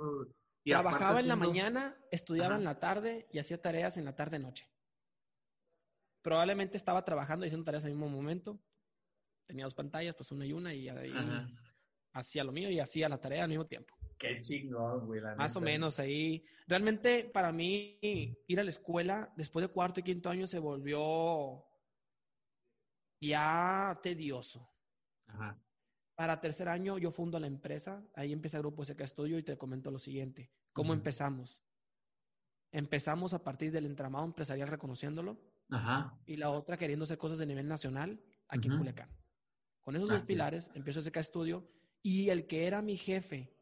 Y 0.69 0.71
Trabajaba 0.71 1.19
en 1.19 1.27
la 1.27 1.35
mañana, 1.35 1.97
estudiaba 2.11 2.55
en 2.55 2.63
la 2.63 2.79
tarde 2.79 3.27
y 3.31 3.39
hacía 3.39 3.59
tareas 3.59 3.97
en 3.97 4.05
la 4.05 4.15
tarde-noche. 4.15 4.69
Probablemente 6.21 6.77
estaba 6.77 7.03
trabajando 7.03 7.45
y 7.45 7.47
haciendo 7.47 7.65
tareas 7.65 7.85
al 7.85 7.91
mismo 7.91 8.07
momento. 8.07 8.59
Tenía 9.47 9.65
dos 9.65 9.73
pantallas, 9.73 10.15
pues 10.15 10.31
una 10.31 10.45
y 10.45 10.53
una, 10.53 10.73
y 10.73 10.89
ahí 10.89 11.11
hacía 12.13 12.43
lo 12.43 12.51
mío 12.51 12.69
y 12.69 12.79
hacía 12.79 13.09
la 13.09 13.19
tarea 13.19 13.43
al 13.43 13.49
mismo 13.49 13.65
tiempo. 13.65 13.95
Qué 14.17 14.41
chingón, 14.41 15.07
güey. 15.07 15.21
Más 15.37 15.55
o 15.55 15.61
menos 15.61 15.99
ahí. 15.99 16.45
Realmente 16.67 17.23
para 17.23 17.51
mí 17.51 17.97
ir 18.01 18.59
a 18.59 18.63
la 18.63 18.69
escuela 18.69 19.33
después 19.35 19.65
de 19.65 19.73
cuarto 19.73 20.01
y 20.01 20.03
quinto 20.03 20.29
año 20.29 20.45
se 20.45 20.59
volvió 20.59 21.65
ya 23.21 23.99
tedioso. 24.03 24.69
Ajá. 25.27 25.57
Para 26.19 26.41
tercer 26.41 26.67
año 26.67 26.97
yo 26.97 27.11
fundo 27.11 27.39
la 27.39 27.47
empresa, 27.47 28.05
ahí 28.13 28.33
empieza 28.33 28.57
el 28.57 28.63
Grupo 28.63 28.83
SK 28.83 28.99
Estudio 28.99 29.39
y 29.39 29.43
te 29.43 29.57
comento 29.57 29.89
lo 29.89 29.99
siguiente. 29.99 30.51
¿Cómo 30.73 30.91
empezamos? 30.91 31.57
Empezamos 32.73 33.33
a 33.33 33.41
partir 33.41 33.71
del 33.71 33.85
entramado 33.85 34.25
empresarial 34.25 34.67
reconociéndolo 34.67 35.39
Ajá. 35.69 36.19
y 36.25 36.35
la 36.35 36.49
otra 36.49 36.75
queriendo 36.75 37.05
hacer 37.05 37.17
cosas 37.17 37.37
de 37.37 37.45
nivel 37.45 37.69
nacional 37.69 38.21
aquí 38.49 38.67
en 38.67 38.77
Culiacán. 38.77 39.09
Con 39.79 39.95
esos 39.95 40.09
dos 40.09 40.27
pilares 40.27 40.69
empiezo 40.73 41.01
SK 41.01 41.15
Estudio 41.15 41.71
y 42.03 42.27
el 42.27 42.47
que 42.47 42.67
era 42.67 42.81
mi 42.81 42.97
jefe 42.97 43.55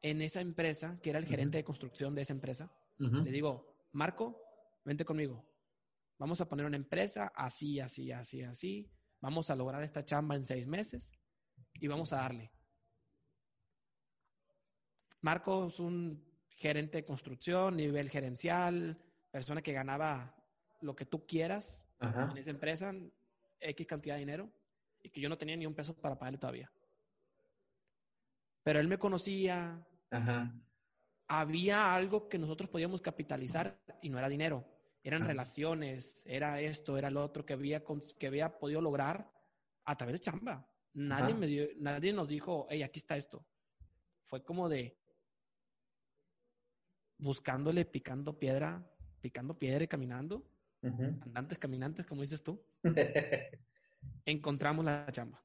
en 0.00 0.22
esa 0.22 0.40
empresa, 0.40 0.98
que 1.02 1.10
era 1.10 1.18
el 1.18 1.26
gerente 1.26 1.58
de 1.58 1.64
construcción 1.64 2.14
de 2.14 2.22
esa 2.22 2.32
empresa, 2.32 2.72
le 2.96 3.30
digo, 3.30 3.76
Marco, 3.92 4.40
vente 4.82 5.04
conmigo. 5.04 5.44
Vamos 6.18 6.40
a 6.40 6.48
poner 6.48 6.64
una 6.64 6.76
empresa 6.76 7.30
así, 7.34 7.80
así, 7.80 8.12
así, 8.12 8.40
así. 8.40 8.90
Vamos 9.20 9.50
a 9.50 9.56
lograr 9.56 9.82
esta 9.82 10.06
chamba 10.06 10.36
en 10.36 10.46
seis 10.46 10.66
meses 10.66 11.10
y 11.80 11.86
vamos 11.86 12.12
a 12.12 12.16
darle. 12.16 12.50
Marco 15.20 15.66
es 15.66 15.80
un 15.80 16.24
gerente 16.50 16.98
de 16.98 17.04
construcción, 17.04 17.76
nivel 17.76 18.08
gerencial, 18.10 18.98
persona 19.30 19.62
que 19.62 19.72
ganaba 19.72 20.34
lo 20.80 20.94
que 20.94 21.06
tú 21.06 21.26
quieras 21.26 21.86
en 22.00 22.36
esa 22.36 22.50
empresa, 22.50 22.94
X 23.60 23.86
cantidad 23.86 24.14
de 24.14 24.20
dinero, 24.20 24.50
y 25.02 25.10
que 25.10 25.20
yo 25.20 25.28
no 25.28 25.38
tenía 25.38 25.56
ni 25.56 25.66
un 25.66 25.74
peso 25.74 25.94
para 25.94 26.18
pagarle 26.18 26.38
todavía. 26.38 26.70
Pero 28.62 28.80
él 28.80 28.88
me 28.88 28.98
conocía, 28.98 29.84
había 31.28 31.94
algo 31.94 32.28
que 32.28 32.38
nosotros 32.38 32.68
podíamos 32.68 33.00
capitalizar 33.00 33.80
y 34.02 34.08
no 34.08 34.18
era 34.18 34.28
dinero. 34.28 34.64
Eran 35.02 35.24
relaciones, 35.24 36.22
era 36.26 36.60
esto, 36.60 36.98
era 36.98 37.10
lo 37.10 37.22
otro 37.22 37.46
que 37.46 37.52
había, 37.52 37.84
que 38.18 38.26
había 38.26 38.58
podido 38.58 38.80
lograr 38.80 39.30
a 39.84 39.96
través 39.96 40.14
de 40.14 40.20
chamba. 40.20 40.68
Nadie, 40.96 41.34
me 41.34 41.46
dio, 41.46 41.68
nadie 41.76 42.12
nos 42.12 42.26
dijo, 42.26 42.66
hey, 42.70 42.82
aquí 42.82 42.98
está 42.98 43.16
esto. 43.16 43.46
Fue 44.24 44.44
como 44.44 44.68
de 44.68 44.98
buscándole, 47.18 47.84
picando 47.84 48.38
piedra 48.38 48.84
picando 49.26 49.58
piedra 49.58 49.82
y 49.82 49.88
caminando, 49.88 50.48
andantes, 50.82 51.58
caminantes, 51.58 52.06
como 52.06 52.22
dices 52.22 52.44
tú, 52.44 52.64
encontramos 54.24 54.84
la 54.84 55.10
chamba. 55.10 55.44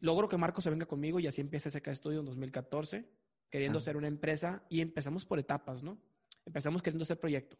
Logro 0.00 0.28
que 0.28 0.36
Marco 0.36 0.60
se 0.60 0.68
venga 0.68 0.86
conmigo 0.86 1.20
y 1.20 1.28
así 1.28 1.40
empieza 1.40 1.70
SK 1.70 1.94
Studio 1.94 2.18
en 2.18 2.26
2014, 2.26 3.08
queriendo 3.48 3.78
ser 3.78 3.96
una 3.96 4.08
empresa 4.08 4.66
y 4.68 4.80
empezamos 4.80 5.24
por 5.24 5.38
etapas, 5.38 5.84
¿no? 5.84 6.02
Empezamos 6.44 6.82
queriendo 6.82 7.04
hacer 7.04 7.20
proyecto. 7.20 7.56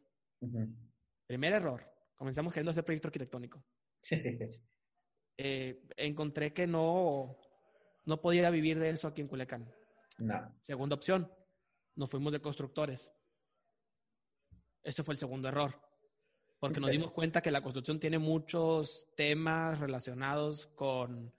Primer 1.29 1.53
error, 1.53 1.89
comenzamos 2.17 2.53
queriendo 2.53 2.73
hacer 2.73 2.85
proyecto 2.85 3.07
arquitectónico. 3.07 3.65
Eh, 5.37 5.83
encontré 5.97 6.53
que 6.53 6.67
no, 6.67 7.37
no 8.05 8.21
podía 8.21 8.51
vivir 8.51 8.79
de 8.79 8.91
eso 8.91 9.09
aquí 9.09 9.21
en 9.21 9.29
Culiacán. 9.29 9.73
No. 10.19 10.55
Segunda 10.62 10.95
opción, 10.95 11.31
nos 11.97 12.11
fuimos 12.11 12.33
de 12.33 12.41
constructores. 12.41 13.11
Ese 14.83 15.03
fue 15.03 15.15
el 15.15 15.19
segundo 15.19 15.49
error, 15.49 15.81
porque 16.59 16.81
nos 16.81 16.91
dimos 16.91 17.12
cuenta 17.12 17.41
que 17.41 17.51
la 17.51 17.62
construcción 17.62 18.01
tiene 18.01 18.19
muchos 18.19 19.09
temas 19.17 19.79
relacionados 19.79 20.67
con, 20.69 21.33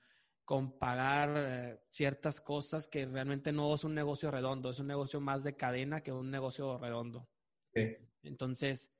con 0.46 0.78
pagar 0.80 1.34
eh, 1.36 1.82
ciertas 1.90 2.40
cosas 2.40 2.88
que 2.88 3.06
realmente 3.06 3.52
no 3.52 3.74
es 3.74 3.84
un 3.84 3.94
negocio 3.94 4.32
redondo, 4.32 4.70
es 4.70 4.80
un 4.80 4.88
negocio 4.88 5.20
más 5.20 5.44
de 5.44 5.56
cadena 5.56 6.02
que 6.02 6.12
un 6.12 6.32
negocio 6.32 6.78
redondo. 6.78 7.28
Entonces, 8.22 8.92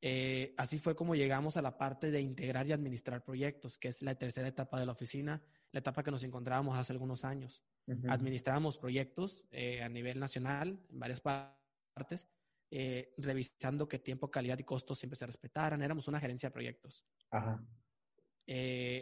eh, 0.00 0.54
así 0.56 0.78
fue 0.78 0.94
como 0.94 1.14
llegamos 1.14 1.56
a 1.56 1.62
la 1.62 1.76
parte 1.76 2.10
de 2.10 2.20
integrar 2.20 2.66
y 2.66 2.72
administrar 2.72 3.24
proyectos, 3.24 3.78
que 3.78 3.88
es 3.88 4.00
la 4.02 4.14
tercera 4.14 4.48
etapa 4.48 4.78
de 4.78 4.86
la 4.86 4.92
oficina, 4.92 5.42
la 5.72 5.80
etapa 5.80 6.02
que 6.02 6.10
nos 6.10 6.22
encontrábamos 6.22 6.78
hace 6.78 6.92
algunos 6.92 7.24
años. 7.24 7.62
Administrábamos 8.08 8.76
proyectos 8.76 9.46
eh, 9.50 9.82
a 9.82 9.88
nivel 9.88 10.20
nacional, 10.20 10.78
en 10.90 10.98
varias 10.98 11.20
partes, 11.20 12.28
eh, 12.70 13.14
revisando 13.16 13.88
que 13.88 13.98
tiempo, 13.98 14.30
calidad 14.30 14.58
y 14.58 14.64
costos 14.64 14.98
siempre 14.98 15.16
se 15.16 15.26
respetaran. 15.26 15.82
Éramos 15.82 16.06
una 16.06 16.20
gerencia 16.20 16.50
de 16.50 16.52
proyectos. 16.52 17.04
Ajá. 17.30 17.62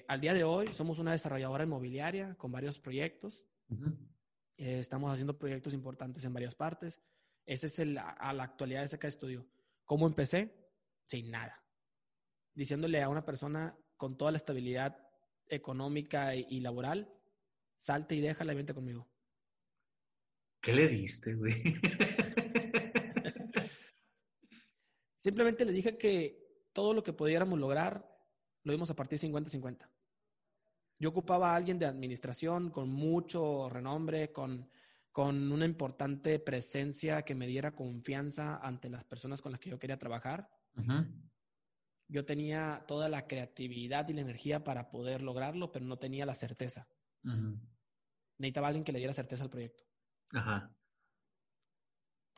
al 0.09 0.21
día 0.21 0.35
de 0.35 0.45
hoy 0.45 0.69
somos 0.69 0.99
una 0.99 1.12
desarrolladora 1.12 1.65
inmobiliaria 1.65 2.35
con 2.37 2.53
varios 2.53 2.79
proyectos. 2.79 3.45
estamos 4.57 5.12
haciendo 5.12 5.37
proyectos 5.37 5.75
importantes 5.75 6.25
en 6.25 6.33
varias 6.33 6.55
partes. 6.55 7.03
Ese 7.45 7.67
es 7.67 7.79
el, 7.81 7.99
a 7.99 8.33
la 8.33 8.45
actualidad 8.45 8.81
de 8.81 8.88
SK 8.88 9.11
Studio. 9.11 9.47
¿Cómo 9.85 10.07
empecé? 10.07 10.65
Sin 11.07 11.31
nada. 11.31 11.63
Diciéndole 12.55 13.03
a 13.03 13.09
una 13.09 13.25
persona 13.25 13.77
con 13.97 14.17
toda 14.17 14.31
la 14.31 14.37
estabilidad 14.39 14.99
económica 15.49 16.35
y, 16.35 16.61
laboral, 16.61 17.13
salte 17.79 18.15
y 18.15 18.21
déjala 18.21 18.53
y 18.53 18.57
vente 18.57 18.75
conmigo. 18.75 19.09
¿Qué 20.61 20.73
le 20.73 20.89
diste, 20.89 21.35
güey? 21.35 21.55
Simplemente 25.23 25.65
le 25.65 25.73
dije 25.73 25.97
que 25.97 26.69
todo 26.73 26.93
lo 26.95 27.03
que 27.03 27.13
pudiéramos 27.13 27.59
lograr 27.59 28.07
lo 28.65 28.73
íbamos 28.73 28.91
a 28.91 28.97
partir 28.97 29.19
50-50. 29.19 29.89
Yo 30.99 31.11
ocupaba 31.11 31.53
a 31.53 31.57
alguien 31.57 31.79
de 31.79 31.87
administración 31.87 32.71
con 32.71 32.89
mucho 32.89 33.69
renombre, 33.69 34.33
con, 34.33 34.69
con 35.13 35.53
una 35.53 35.65
importante 35.65 36.39
presencia 36.39 37.23
que 37.23 37.35
me 37.35 37.47
diera 37.47 37.75
confianza 37.75 38.57
ante 38.57 38.89
las 38.89 39.05
personas 39.05 39.41
con 39.43 39.53
las 39.53 39.61
que 39.61 39.71
yo 39.71 39.79
quería 39.79 39.99
trabajar. 39.99 40.49
Yo 42.09 42.25
tenía 42.25 42.85
toda 42.87 43.09
la 43.09 43.26
creatividad 43.26 44.09
y 44.09 44.12
la 44.12 44.21
energía 44.21 44.62
para 44.62 44.90
poder 44.90 45.23
lograrlo, 45.23 45.73
pero 45.73 45.85
no 45.85 45.99
tenía 45.99 46.25
la 46.26 46.35
certeza. 46.35 46.88
Necesitaba 48.38 48.68
alguien 48.68 48.85
que 48.85 48.92
le 48.92 48.99
diera 48.99 49.12
certeza 49.12 49.45
al 49.45 49.50
proyecto. 49.50 49.85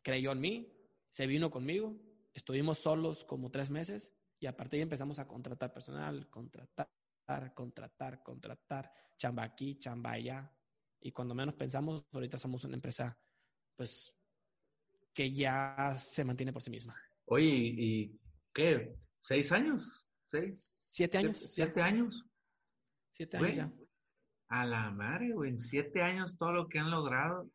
Creyó 0.02 0.32
en 0.32 0.40
mí, 0.40 0.72
se 1.10 1.26
vino 1.26 1.50
conmigo, 1.50 2.00
estuvimos 2.32 2.78
solos 2.78 3.24
como 3.24 3.50
tres 3.50 3.68
meses 3.68 4.12
y 4.40 4.46
a 4.46 4.56
partir 4.56 4.72
de 4.72 4.76
ahí 4.78 4.82
empezamos 4.82 5.18
a 5.18 5.26
contratar 5.26 5.72
personal, 5.72 6.30
contratar, 6.30 6.88
contratar, 7.54 8.22
contratar, 8.22 8.92
chamba 9.18 9.42
aquí, 9.42 9.78
chamba 9.78 10.12
allá. 10.12 10.50
Y 11.00 11.12
cuando 11.12 11.34
menos 11.34 11.54
pensamos, 11.54 12.06
ahorita 12.12 12.38
somos 12.38 12.64
una 12.64 12.74
empresa, 12.74 13.18
pues, 13.76 14.14
que 15.12 15.32
ya 15.32 15.94
se 15.98 16.24
mantiene 16.24 16.52
por 16.52 16.62
sí 16.62 16.70
misma. 16.70 16.96
Oye, 17.26 17.46
¿y 17.46 18.20
¿qué? 18.58 18.92
¿Seis 19.20 19.52
años? 19.52 20.08
¿Seis? 20.26 20.74
¿Siete 20.80 21.18
años? 21.18 21.38
¿Siete, 21.38 21.80
años? 21.80 22.24
Siete 23.14 23.36
años 23.36 23.54
ya. 23.54 23.72
A 24.48 24.66
la 24.66 24.90
madre, 24.90 25.32
güey, 25.32 25.50
en 25.50 25.60
siete 25.60 26.02
años 26.02 26.36
todo 26.36 26.52
lo 26.52 26.68
que 26.68 26.80
han 26.80 26.90
logrado. 26.90 27.48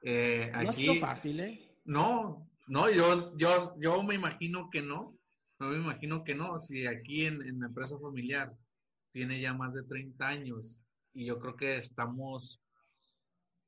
Eh, 0.00 0.50
no 0.54 0.70
ha 0.70 0.72
sido 0.72 0.94
fácil, 0.94 1.40
¿eh? 1.40 1.76
No, 1.84 2.48
no, 2.66 2.90
yo, 2.90 3.36
yo, 3.36 3.76
yo 3.78 4.02
me 4.02 4.14
imagino 4.14 4.70
que 4.70 4.80
no. 4.80 5.18
No 5.58 5.68
me 5.68 5.76
imagino 5.76 6.24
que 6.24 6.34
no. 6.34 6.58
Si 6.58 6.86
aquí 6.86 7.26
en, 7.26 7.60
la 7.60 7.66
empresa 7.66 7.98
familiar 7.98 8.56
tiene 9.12 9.40
ya 9.40 9.52
más 9.52 9.74
de 9.74 9.82
30 9.82 10.26
años 10.26 10.80
y 11.12 11.26
yo 11.26 11.38
creo 11.40 11.56
que 11.56 11.76
estamos, 11.76 12.62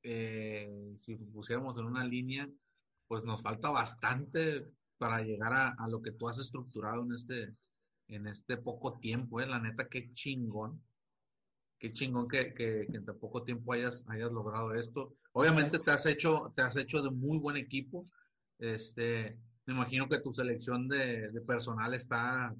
eh, 0.02 0.96
si 1.00 1.16
pusiéramos 1.16 1.76
en 1.76 1.84
una 1.84 2.04
línea, 2.04 2.48
pues 3.06 3.24
nos 3.24 3.42
falta 3.42 3.70
bastante 3.70 4.64
para 5.00 5.22
llegar 5.22 5.54
a, 5.54 5.88
lo 5.88 6.02
que 6.02 6.12
tú 6.12 6.28
has 6.28 6.38
estructurado 6.38 7.02
en 7.02 7.14
este, 7.14 7.54
en 8.08 8.26
este 8.26 8.58
poco 8.58 8.98
tiempo, 8.98 9.40
¿eh? 9.40 9.46
La 9.46 9.58
neta, 9.58 9.88
qué 9.88 10.12
chingón. 10.12 10.78
Qué 11.78 11.90
chingón 11.90 12.28
que, 12.28 12.52
en 12.82 13.06
tan 13.06 13.18
poco 13.18 13.42
tiempo 13.42 13.72
hayas, 13.72 14.04
hayas 14.08 14.30
logrado 14.30 14.74
esto. 14.74 15.14
Obviamente 15.32 15.78
te 15.78 15.90
has 15.90 16.04
hecho, 16.04 16.52
te 16.54 16.60
has 16.60 16.76
hecho 16.76 17.00
de 17.00 17.08
muy 17.08 17.38
buen 17.38 17.56
equipo. 17.56 18.06
Este, 18.58 19.38
me 19.64 19.72
imagino 19.72 20.06
que 20.06 20.20
tu 20.20 20.34
selección 20.34 20.86
de, 20.86 21.30
de 21.30 21.40
personal 21.40 21.94
está, 21.94 22.54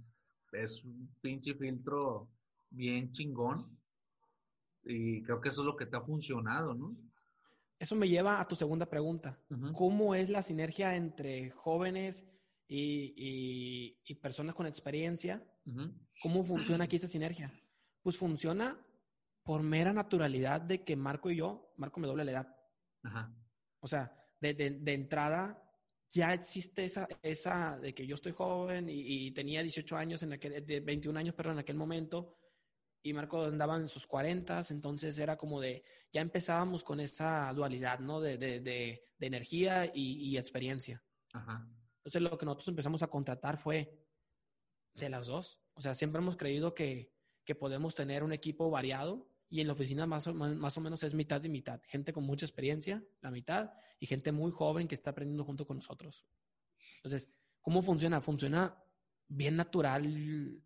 es 0.53 0.83
un 0.83 1.14
pinche 1.20 1.55
filtro 1.55 2.26
bien 2.70 3.12
chingón. 3.12 3.68
Y 4.83 5.20
creo 5.24 5.42
que 5.42 5.50
eso 5.50 5.61
es 5.61 5.66
lo 5.66 5.76
que 5.76 5.85
te 5.85 5.98
ha 5.98 6.00
funcionado, 6.00 6.72
¿no? 6.72 6.96
Eso 7.81 7.97
me 7.97 8.09
lleva 8.09 8.38
a 8.38 8.47
tu 8.47 8.55
segunda 8.55 8.85
pregunta. 8.85 9.38
¿Cómo 9.73 10.14
es 10.14 10.29
la 10.29 10.43
sinergia 10.43 10.95
entre 10.97 11.51
jóvenes 11.51 12.27
y, 12.69 14.14
personas 14.21 14.55
con 14.55 14.66
experiencia? 14.66 15.43
¿Cómo 16.23 16.45
funciona 16.45 16.85
aquí 16.85 16.97
esa 16.97 17.09
sinergia? 17.09 17.51
Pues 18.03 18.19
funciona 18.19 18.79
por 19.43 19.62
mera 19.62 19.95
naturalidad 19.95 20.61
de 20.61 20.85
que 20.85 20.95
Marco 20.95 21.31
y 21.31 21.37
yo, 21.37 21.73
Marco 21.79 22.01
me 22.01 22.07
doble 22.07 22.27
la 22.27 22.33
edad. 22.33 22.57
O 23.81 23.88
sea, 23.88 24.14
de, 24.40 24.83
entrada 24.85 25.66
ya 26.11 26.35
existe 26.35 26.85
esa, 26.85 27.09
esa 27.23 27.79
de 27.79 27.95
que 27.95 28.07
yo 28.07 28.16
estoy 28.16 28.33
joven 28.33 28.88
y, 28.90 29.31
tenía 29.31 29.62
18 29.62 29.97
años 29.97 30.23
en 30.23 30.35
aquel, 30.35 30.66
de 30.66 30.81
21 30.81 31.19
años, 31.19 31.35
perdón, 31.35 31.55
en 31.55 31.61
aquel 31.61 31.77
momento, 31.77 32.37
y 33.03 33.13
Marco 33.13 33.45
andaba 33.45 33.77
en 33.77 33.89
sus 33.89 34.07
40, 34.07 34.63
entonces 34.71 35.19
era 35.19 35.37
como 35.37 35.61
de, 35.61 35.83
ya 36.13 36.21
empezábamos 36.21 36.85
con 36.85 37.01
esa 37.01 37.53
dualidad, 37.55 37.99
¿no? 38.01 38.21
De, 38.21 38.37
de, 38.37 38.61
de, 38.61 39.03
energía 39.21 39.91
y, 39.95 40.37
experiencia. 40.37 41.03
Entonces 41.33 42.23
lo 42.23 42.37
que 42.37 42.47
nosotros 42.47 42.69
empezamos 42.69 43.03
a 43.03 43.09
contratar 43.09 43.59
fue 43.59 43.99
de 44.95 45.09
las 45.09 45.27
dos. 45.27 45.61
O 45.75 45.81
sea, 45.81 45.95
siempre 45.95 46.21
hemos 46.21 46.37
creído 46.37 46.75
que, 46.75 47.13
que 47.45 47.55
podemos 47.55 47.95
tener 47.95 48.23
un 48.23 48.33
equipo 48.33 48.71
variado 48.71 49.29
y 49.49 49.61
en 49.61 49.67
la 49.67 49.73
oficina 49.73 50.07
más 50.07 50.27
o, 50.27 50.35
más 50.35 50.77
o 50.77 50.81
menos 50.81 51.03
es 51.03 51.15
mitad 51.15 51.43
y 51.43 51.49
mitad. 51.49 51.81
Gente 51.87 52.13
con 52.13 52.25
mucha 52.25 52.47
experiencia, 52.47 53.03
la 53.21 53.31
mitad, 53.31 53.73
y 53.99 54.07
gente 54.07 54.31
muy 54.33 54.53
joven 54.53 54.87
que 54.87 54.95
está 54.95 55.11
aprendiendo 55.11 55.45
junto 55.45 55.67
con 55.67 55.79
nosotros. 55.79 56.25
Entonces, 56.97 57.31
¿cómo 57.61 57.83
funciona? 57.83 58.21
Funciona 58.21 58.83
bien 59.27 59.57
natural. 59.57 60.63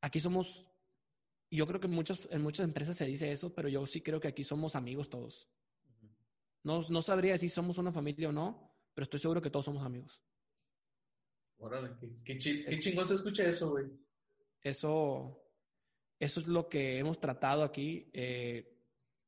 Aquí 0.00 0.20
somos 0.20 0.66
y 1.54 1.56
yo 1.56 1.68
creo 1.68 1.78
que 1.78 1.86
en 1.86 1.92
muchas, 1.92 2.26
en 2.32 2.42
muchas 2.42 2.64
empresas 2.64 2.96
se 2.96 3.06
dice 3.06 3.30
eso, 3.30 3.54
pero 3.54 3.68
yo 3.68 3.86
sí 3.86 4.00
creo 4.00 4.18
que 4.18 4.26
aquí 4.26 4.42
somos 4.42 4.74
amigos 4.74 5.08
todos. 5.08 5.48
No, 6.64 6.84
no 6.88 7.00
sabría 7.00 7.38
si 7.38 7.48
somos 7.48 7.78
una 7.78 7.92
familia 7.92 8.30
o 8.30 8.32
no, 8.32 8.76
pero 8.92 9.04
estoy 9.04 9.20
seguro 9.20 9.40
que 9.40 9.50
todos 9.50 9.66
somos 9.66 9.86
amigos. 9.86 10.20
Órale, 11.58 11.92
qué, 12.24 12.38
chingón 12.38 13.06
se 13.06 13.14
escucha 13.14 13.44
eso, 13.44 13.70
güey. 13.70 13.86
Eso, 14.62 15.46
eso 16.18 16.40
es 16.40 16.48
lo 16.48 16.68
que 16.68 16.98
hemos 16.98 17.20
tratado 17.20 17.62
aquí. 17.62 18.10
Eh, 18.12 18.76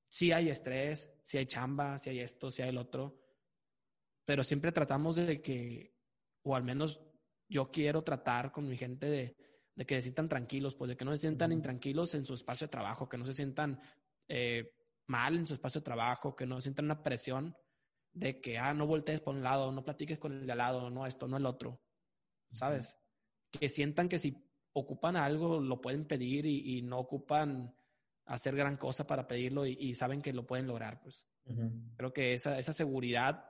sí 0.09 0.33
hay 0.33 0.49
estrés, 0.49 1.09
sí 1.23 1.39
hay 1.39 1.47
chamba, 1.47 1.97
sí 2.01 2.11
hay 2.11 2.19
esto, 2.19 2.51
sí 2.51 2.61
hay 2.61 2.71
el 2.71 2.79
otro, 2.79 3.23
pero 4.25 4.43
siempre 4.43 4.73
tratamos 4.73 5.15
de 5.15 5.41
que, 5.41 5.95
o 6.43 6.57
al 6.57 6.65
menos 6.65 7.01
yo 7.49 7.71
quiero 7.71 8.03
tratar 8.03 8.51
con 8.51 8.69
mi 8.69 8.77
gente 8.77 9.07
de, 9.07 9.37
de 9.77 9.87
que 9.87 9.95
se 9.97 10.03
sientan 10.03 10.29
tranquilos, 10.29 10.75
pues 10.75 10.89
de 10.89 10.97
que 10.97 11.05
no 11.05 11.13
se 11.13 11.19
sientan 11.19 11.53
intranquilos 11.53 12.15
en 12.15 12.25
su 12.25 12.35
espacio 12.35 12.67
de 12.67 12.71
trabajo, 12.71 13.09
que 13.09 13.19
no 13.19 13.27
se 13.27 13.35
sientan 13.35 13.79
eh, 14.27 14.75
mal 15.07 15.37
en 15.37 15.47
su 15.47 15.55
espacio 15.55 15.81
de 15.81 15.85
trabajo, 15.85 16.35
que 16.35 16.47
no 16.47 16.61
sientan 16.61 16.87
una 16.87 17.03
presión 17.03 17.57
de 18.13 18.41
que, 18.41 18.59
ah, 18.59 18.73
no 18.73 18.87
voltees 18.87 19.21
por 19.21 19.35
un 19.35 19.43
lado, 19.43 19.71
no 19.71 19.85
platiques 19.85 20.19
con 20.19 20.33
el 20.33 20.47
de 20.47 20.53
al 20.53 20.59
lado, 20.59 20.91
no 20.91 21.07
esto, 21.07 21.29
no 21.29 21.37
el 21.37 21.45
otro, 21.45 21.79
¿sabes? 22.53 22.97
Que 23.53 23.69
sientan 23.69 24.09
que 24.09 24.19
si 24.19 24.43
ocupan 24.73 25.17
algo 25.17 25.61
lo 25.61 25.81
pueden 25.81 26.07
pedir 26.07 26.47
y, 26.47 26.81
no 26.81 26.99
ocupan 26.99 27.75
hacer 28.25 28.57
gran 28.57 28.79
cosa 28.79 29.07
para 29.07 29.29
pedirlo 29.29 29.67
y, 29.67 29.95
saben 29.95 30.23
que 30.23 30.33
lo 30.33 30.47
pueden 30.47 30.67
lograr, 30.67 31.01
pues. 31.01 31.27
Creo 31.97 32.13
que 32.13 32.33
esa, 32.33 32.59
esa 32.59 32.73
seguridad 32.73 33.45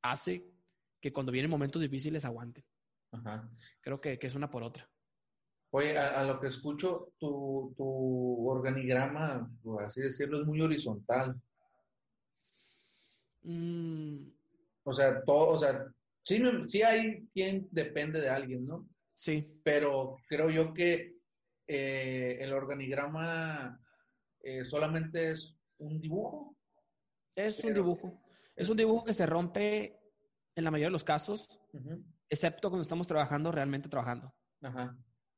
hace 0.00 0.54
que 1.00 1.12
cuando 1.12 1.32
vienen 1.32 1.50
momentos 1.50 1.82
difíciles 1.82 2.24
aguanten. 2.24 2.64
Ajá. 3.10 3.50
Creo 3.80 4.00
que, 4.00 4.18
que 4.18 4.26
es 4.26 4.34
una 4.34 4.48
por 4.48 4.62
otra. 4.62 4.88
Oye, 5.78 5.98
a, 5.98 6.20
a 6.20 6.24
lo 6.24 6.40
que 6.40 6.46
escucho, 6.48 7.12
tu, 7.18 7.74
tu 7.76 8.48
organigrama, 8.48 9.50
por 9.62 9.84
así 9.84 10.00
decirlo, 10.00 10.40
es 10.40 10.46
muy 10.46 10.58
horizontal. 10.62 11.38
Mm, 13.42 14.30
O 14.84 14.92
sea, 14.92 15.22
todo, 15.22 15.48
o 15.50 15.58
sea, 15.58 15.84
sí, 16.24 16.40
sí 16.64 16.82
hay 16.82 17.26
quien 17.34 17.68
depende 17.70 18.22
de 18.22 18.30
alguien, 18.30 18.66
¿no? 18.66 18.88
sí, 19.14 19.46
Pero 19.64 20.16
creo 20.26 20.48
yo 20.48 20.72
que 20.72 21.16
eh, 21.66 22.38
el 22.40 22.54
organigrama 22.54 23.78
eh, 24.40 24.64
solamente 24.64 25.32
es 25.32 25.54
un 25.76 26.00
dibujo. 26.00 26.56
es 27.34 27.62
un 27.64 27.74
dibujo. 27.74 28.18
Es 28.54 28.70
un 28.70 28.78
dibujo 28.78 29.04
que 29.04 29.12
se 29.12 29.26
rompe 29.26 30.00
en 30.54 30.64
la 30.64 30.70
mayoría 30.70 30.88
de 30.88 30.92
los 30.92 31.04
casos, 31.04 31.60
excepto 32.30 32.70
cuando 32.70 32.82
estamos 32.82 33.06
trabajando, 33.06 33.52
realmente 33.52 33.90
trabajando. 33.90 34.32
Ajá. 34.62 34.96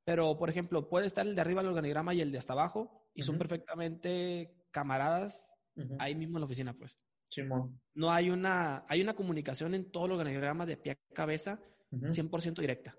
Pero, 0.08 0.38
por 0.38 0.48
ejemplo, 0.48 0.88
puede 0.88 1.04
estar 1.04 1.26
el 1.26 1.34
de 1.34 1.42
arriba 1.42 1.60
del 1.60 1.68
organigrama 1.68 2.14
y 2.14 2.22
el 2.22 2.32
de 2.32 2.38
hasta 2.38 2.54
abajo, 2.54 3.10
y 3.12 3.20
son 3.20 3.36
perfectamente 3.36 4.64
camaradas 4.70 5.52
ahí 5.98 6.14
mismo 6.14 6.38
en 6.38 6.40
la 6.40 6.46
oficina, 6.46 6.72
pues. 6.72 6.98
Simón. 7.30 7.78
No 7.92 8.10
hay 8.10 8.30
una, 8.30 8.86
hay 8.88 9.02
una 9.02 9.14
comunicación 9.14 9.74
en 9.74 9.92
todo 9.92 10.06
el 10.06 10.12
organigrama 10.12 10.64
de 10.64 10.78
pie 10.78 10.92
a 10.92 11.14
cabeza 11.14 11.60
Ujú. 11.90 12.06
100% 12.06 12.62
directa. 12.62 12.96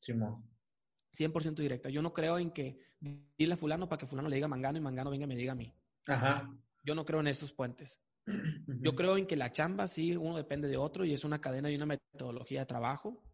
Simón. 0.00 0.48
100% 1.12 1.56
directa. 1.56 1.88
Yo 1.88 2.02
no 2.02 2.12
creo 2.12 2.38
en 2.38 2.52
que 2.52 2.78
dile 3.00 3.54
a 3.54 3.56
fulano 3.56 3.88
para 3.88 3.98
que 3.98 4.06
fulano 4.06 4.28
le 4.28 4.36
diga 4.36 4.44
a 4.44 4.48
mangano 4.48 4.78
y 4.78 4.80
mangano 4.80 5.10
venga 5.10 5.24
y 5.24 5.28
me 5.28 5.36
diga 5.36 5.54
a 5.54 5.56
mí. 5.56 5.74
Ajá. 6.06 6.48
Yo 6.84 6.94
no 6.94 7.04
creo 7.04 7.18
en 7.18 7.26
esos 7.26 7.52
puentes. 7.52 8.00
Yo 8.80 8.94
creo 8.94 9.16
en 9.16 9.26
que 9.26 9.34
la 9.34 9.50
chamba 9.50 9.88
sí, 9.88 10.14
uno 10.16 10.36
depende 10.36 10.68
de 10.68 10.76
otro 10.76 11.04
y 11.04 11.12
es 11.12 11.24
una 11.24 11.40
cadena 11.40 11.68
y 11.68 11.74
una 11.74 11.86
metodología 11.86 12.60
de 12.60 12.66
trabajo. 12.66 13.24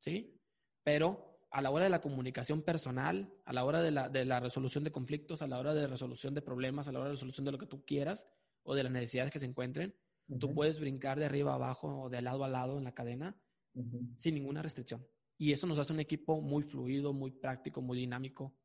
¿sí? 0.00 0.40
Pero 0.82 1.31
a 1.52 1.60
la 1.60 1.70
hora 1.70 1.84
de 1.84 1.90
la 1.90 2.00
comunicación 2.00 2.62
personal, 2.62 3.30
a 3.44 3.52
la 3.52 3.64
hora 3.64 3.82
de 3.82 3.90
la, 3.90 4.08
de 4.08 4.24
la 4.24 4.40
resolución 4.40 4.84
de 4.84 4.90
conflictos, 4.90 5.42
a 5.42 5.46
la 5.46 5.58
hora 5.58 5.74
de 5.74 5.86
resolución 5.86 6.34
de 6.34 6.40
problemas, 6.40 6.88
a 6.88 6.92
la 6.92 7.00
hora 7.00 7.08
de 7.08 7.14
resolución 7.14 7.44
de 7.44 7.52
lo 7.52 7.58
que 7.58 7.66
tú 7.66 7.84
quieras 7.84 8.26
o 8.62 8.74
de 8.74 8.82
las 8.82 8.92
necesidades 8.92 9.30
que 9.30 9.38
se 9.38 9.46
encuentren, 9.46 9.94
tú 10.40 10.54
puedes 10.54 10.80
brincar 10.80 11.18
de 11.18 11.26
arriba 11.26 11.52
a 11.52 11.56
abajo 11.56 12.04
o 12.04 12.08
de 12.08 12.22
lado 12.22 12.44
a 12.44 12.48
lado 12.48 12.78
en 12.78 12.84
la 12.84 12.94
cadena 12.94 13.36
sin 14.18 14.34
ninguna 14.34 14.62
restricción. 14.62 15.06
Y 15.38 15.52
eso 15.52 15.66
nos 15.66 15.78
hace 15.78 15.92
un 15.92 16.00
equipo 16.00 16.40
muy 16.40 16.62
fluido, 16.62 17.12
muy 17.12 17.32
práctico, 17.32 17.82
muy 17.82 17.98
dinámico, 17.98 18.56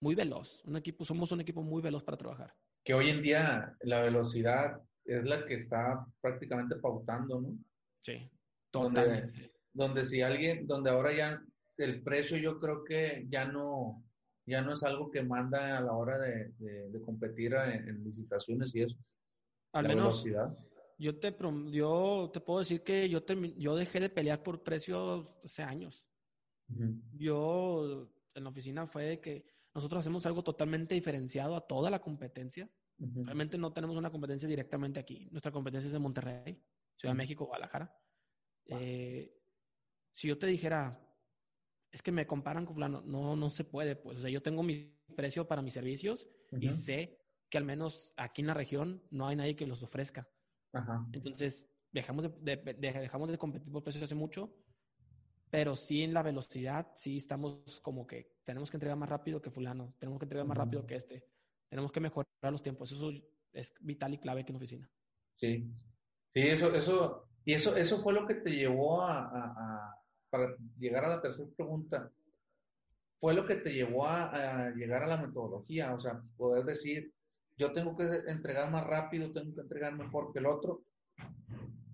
muy 0.00 0.16
veloz. 0.16 0.64
Un 0.64 0.76
equipo, 0.76 1.04
somos 1.04 1.30
un 1.30 1.42
equipo 1.42 1.62
muy 1.62 1.80
veloz 1.80 2.02
para 2.02 2.16
trabajar. 2.16 2.56
Que 2.84 2.94
hoy 2.94 3.10
en 3.10 3.22
día 3.22 3.76
la 3.82 4.00
velocidad 4.00 4.80
es 5.04 5.24
la 5.24 5.44
que 5.46 5.54
está 5.54 6.04
prácticamente 6.20 6.76
pautando, 6.76 7.40
¿no? 7.40 7.58
Sí, 8.00 8.30
totalmente. 8.70 9.20
donde 9.26 9.59
si 10.02 10.20
alguien, 10.22 10.66
donde 10.66 10.90
ahora 10.90 11.12
ya 11.16 11.42
el 11.78 12.02
precio 12.02 12.36
yo 12.36 12.58
creo 12.60 12.84
que 12.84 13.26
ya 13.30 13.46
no, 13.46 14.04
ya 14.46 14.62
no 14.62 14.72
es 14.72 14.82
algo 14.82 15.10
que 15.10 15.22
manda 15.22 15.78
a 15.78 15.80
la 15.80 15.92
hora 15.92 16.18
de, 16.18 16.52
de- 16.58 16.90
de 16.90 17.00
competir 17.02 17.54
en, 17.54 17.88
en 17.88 18.04
licitaciones 18.04 18.74
y 18.74 18.82
eso. 18.82 18.96
Al 19.72 19.84
la 19.84 19.88
menos 19.90 20.24
velocidad. 20.24 20.56
yo 20.98 21.18
te, 21.18 21.34
yo 21.72 22.30
te 22.32 22.40
puedo 22.40 22.58
decir 22.58 22.82
que 22.82 23.08
yo, 23.08 23.24
termi- 23.24 23.54
yo 23.56 23.76
dejé 23.76 24.00
de 24.00 24.10
pelear 24.10 24.42
por 24.42 24.62
precios 24.62 25.26
hace 25.44 25.62
años. 25.62 26.04
Yo 27.16 28.10
en 28.34 28.44
la 28.44 28.50
oficina 28.50 28.86
fue 28.86 29.04
de 29.04 29.20
que 29.20 29.44
nosotros 29.74 30.00
hacemos 30.00 30.24
algo 30.26 30.42
totalmente 30.42 30.94
diferenciado 30.94 31.56
a 31.56 31.66
toda 31.66 31.90
la 31.90 32.00
competencia. 32.00 32.68
Ujú. 32.98 33.24
Realmente 33.24 33.56
no 33.56 33.72
tenemos 33.72 33.96
una 33.96 34.10
competencia 34.10 34.48
directamente 34.48 35.00
aquí. 35.00 35.28
Nuestra 35.30 35.52
competencia 35.52 35.86
es 35.86 35.92
de 35.92 35.98
Monterrey, 35.98 36.62
Ciudad 36.96 37.14
de 37.14 37.18
México, 37.18 37.46
Guadalajara. 37.46 37.96
Eh, 38.66 39.39
si 40.12 40.28
yo 40.28 40.38
te 40.38 40.46
dijera, 40.46 41.00
es 41.92 42.02
que 42.02 42.12
me 42.12 42.26
comparan 42.26 42.64
con 42.66 42.74
fulano, 42.74 43.00
no, 43.02 43.36
no 43.36 43.50
se 43.50 43.64
puede. 43.64 43.96
Pues, 43.96 44.18
o 44.18 44.22
sea, 44.22 44.30
yo 44.30 44.42
tengo 44.42 44.62
mi 44.62 44.96
precio 45.16 45.46
para 45.48 45.62
mis 45.62 45.74
servicios 45.74 46.28
y 46.52 46.66
Ujú. 46.68 46.76
sé 46.76 47.18
que 47.48 47.58
al 47.58 47.64
menos 47.64 48.12
aquí 48.16 48.42
en 48.42 48.46
la 48.48 48.54
región 48.54 49.02
no 49.10 49.26
hay 49.26 49.36
nadie 49.36 49.56
que 49.56 49.66
los 49.66 49.82
ofrezca. 49.82 50.28
Ajá. 50.72 51.06
Entonces, 51.12 51.68
dejamos 51.90 52.24
de, 52.42 52.56
de- 52.56 52.74
de- 52.74 52.92
dejamos 52.92 53.28
de 53.30 53.38
competir 53.38 53.72
por 53.72 53.82
precios 53.82 54.04
hace 54.04 54.14
mucho, 54.14 54.54
pero 55.50 55.74
sí 55.74 56.02
en 56.04 56.14
la 56.14 56.22
velocidad, 56.22 56.92
sí 56.94 57.16
estamos 57.16 57.80
como 57.80 58.06
que 58.06 58.36
tenemos 58.44 58.70
que 58.70 58.76
entregar 58.76 58.96
más 58.96 59.08
rápido 59.08 59.42
que 59.42 59.50
fulano, 59.50 59.94
tenemos 59.98 60.20
que 60.20 60.26
entregar 60.26 60.46
más 60.46 60.56
Ujú. 60.56 60.64
rápido 60.64 60.86
que 60.86 60.94
este, 60.94 61.24
tenemos 61.68 61.90
que 61.90 61.98
mejorar 62.00 62.28
los 62.52 62.62
tiempos. 62.62 62.92
Eso 62.92 63.10
es 63.52 63.74
vital 63.80 64.14
y 64.14 64.18
clave 64.18 64.42
aquí 64.42 64.52
en 64.52 64.54
la 64.54 64.58
oficina. 64.58 64.90
Sí. 65.34 65.72
Sí, 66.28 66.40
eso, 66.42 66.72
eso, 66.72 67.28
y 67.44 67.52
eso, 67.54 67.74
eso 67.74 67.98
fue 67.98 68.12
lo 68.12 68.24
que 68.28 68.34
te 68.36 68.50
llevó 68.50 69.02
a, 69.02 69.24
a- 69.24 69.54
a- 69.56 69.99
para 70.30 70.54
llegar 70.78 71.04
a 71.04 71.08
la 71.08 71.20
tercera 71.20 71.48
pregunta. 71.56 72.10
Fue 73.18 73.34
lo 73.34 73.44
que 73.44 73.56
te 73.56 73.72
llevó 73.72 74.06
a, 74.06 74.30
a 74.30 74.70
llegar 74.70 75.02
a 75.02 75.06
la 75.08 75.18
metodología, 75.18 75.94
o 75.94 76.00
sea, 76.00 76.22
poder 76.38 76.64
decir, 76.64 77.12
yo 77.58 77.72
tengo 77.72 77.94
que 77.96 78.04
entregar 78.26 78.70
más 78.70 78.86
rápido, 78.86 79.32
tengo 79.32 79.54
que 79.54 79.60
entregar 79.60 79.94
mejor 79.94 80.32
que 80.32 80.38
el 80.38 80.46
otro. 80.46 80.82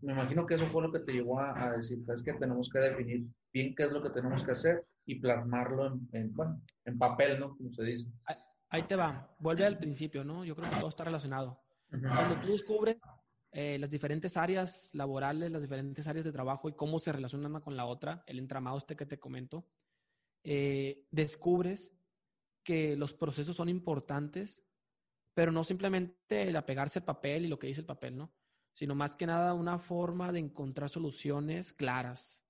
Me 0.02 0.12
imagino 0.12 0.46
que 0.46 0.54
eso 0.54 0.66
fue 0.66 0.82
lo 0.82 0.92
que 0.92 1.00
te 1.00 1.12
llevó 1.12 1.40
a, 1.40 1.60
a 1.60 1.76
decir, 1.76 1.98
es 2.14 2.22
que 2.22 2.34
tenemos 2.34 2.68
que 2.70 2.78
definir 2.78 3.26
bien 3.52 3.74
qué 3.74 3.84
es 3.84 3.90
lo 3.90 4.02
que 4.02 4.10
tenemos 4.10 4.44
que 4.44 4.52
hacer 4.52 4.86
y 5.06 5.18
plasmarlo 5.18 5.86
en, 5.86 6.08
en, 6.12 6.36
bueno, 6.36 6.60
en 6.84 6.98
papel, 6.98 7.40
¿no? 7.40 7.56
Como 7.56 7.72
se 7.72 7.82
dice. 7.82 8.08
Ahí 8.68 8.82
te 8.84 8.94
va, 8.94 9.34
vuelve 9.40 9.64
al 9.64 9.78
principio, 9.78 10.22
¿no? 10.22 10.44
Yo 10.44 10.54
creo 10.54 10.70
que 10.70 10.76
todo 10.76 10.88
está 10.88 11.04
relacionado. 11.04 11.60
Ujú. 11.92 12.02
Cuando 12.02 12.40
tú 12.40 12.48
descubres 12.48 12.96
eh, 13.52 13.78
las 13.78 13.90
diferentes 13.90 14.36
áreas 14.36 14.94
laborales, 14.94 15.50
las 15.50 15.62
diferentes 15.62 16.06
áreas 16.06 16.24
de 16.24 16.32
trabajo 16.32 16.68
y 16.68 16.74
cómo 16.74 16.98
se 16.98 17.12
relacionan 17.12 17.52
una 17.52 17.60
con 17.60 17.76
la 17.76 17.86
otra, 17.86 18.22
el 18.26 18.38
entramado 18.38 18.78
este 18.78 18.96
que 18.96 19.06
te 19.06 19.18
comento, 19.18 19.66
eh, 20.44 21.06
descubres 21.10 21.92
que 22.62 22.96
los 22.96 23.14
procesos 23.14 23.56
son 23.56 23.68
importantes, 23.68 24.60
pero 25.34 25.52
no 25.52 25.64
simplemente 25.64 26.48
el 26.48 26.56
apegarse 26.56 26.98
al 26.98 27.04
papel 27.04 27.44
y 27.44 27.48
lo 27.48 27.58
que 27.58 27.66
dice 27.66 27.80
el 27.80 27.86
papel, 27.86 28.16
¿no? 28.16 28.32
Sino 28.74 28.94
más 28.94 29.14
que 29.16 29.26
nada 29.26 29.54
una 29.54 29.78
forma 29.78 30.32
de 30.32 30.40
encontrar 30.40 30.90
soluciones 30.90 31.72
claras, 31.72 32.42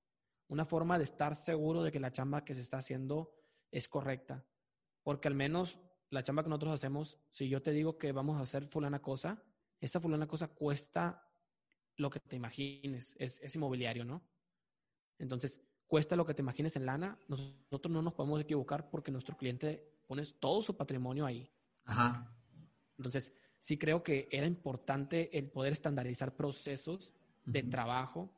una 0.48 0.64
forma 0.64 0.98
de 0.98 1.04
estar 1.04 1.36
seguro 1.36 1.82
de 1.82 1.92
que 1.92 2.00
la 2.00 2.12
chamba 2.12 2.44
que 2.44 2.54
se 2.54 2.60
está 2.60 2.78
haciendo 2.78 3.34
es 3.70 3.88
correcta. 3.88 4.44
Porque 5.02 5.28
al 5.28 5.34
menos 5.34 5.78
la 6.10 6.24
chamba 6.24 6.42
que 6.42 6.48
nosotros 6.48 6.74
hacemos, 6.74 7.18
si 7.30 7.48
yo 7.48 7.62
te 7.62 7.72
digo 7.72 7.98
que 7.98 8.12
vamos 8.12 8.36
a 8.38 8.42
hacer 8.42 8.66
fulana 8.66 9.02
cosa, 9.02 9.42
esta 9.80 10.00
fulana 10.00 10.26
cosa 10.26 10.48
cuesta 10.48 11.22
lo 11.96 12.10
que 12.10 12.20
te 12.20 12.36
imagines, 12.36 13.14
es, 13.18 13.40
es 13.40 13.54
inmobiliario, 13.54 14.04
¿no? 14.04 14.22
Entonces, 15.18 15.60
cuesta 15.86 16.16
lo 16.16 16.26
que 16.26 16.34
te 16.34 16.42
imagines 16.42 16.76
en 16.76 16.86
lana, 16.86 17.18
nosotros 17.28 17.92
no 17.92 18.02
nos 18.02 18.14
podemos 18.14 18.40
equivocar 18.40 18.90
porque 18.90 19.10
nuestro 19.10 19.36
cliente 19.36 19.96
pone 20.06 20.22
todo 20.38 20.62
su 20.62 20.76
patrimonio 20.76 21.24
ahí. 21.26 21.50
Ajá. 21.84 22.34
Entonces, 22.98 23.32
sí 23.58 23.78
creo 23.78 24.02
que 24.02 24.28
era 24.30 24.46
importante 24.46 25.36
el 25.36 25.50
poder 25.50 25.72
estandarizar 25.72 26.36
procesos 26.36 27.12
de 27.44 27.62
trabajo 27.62 28.32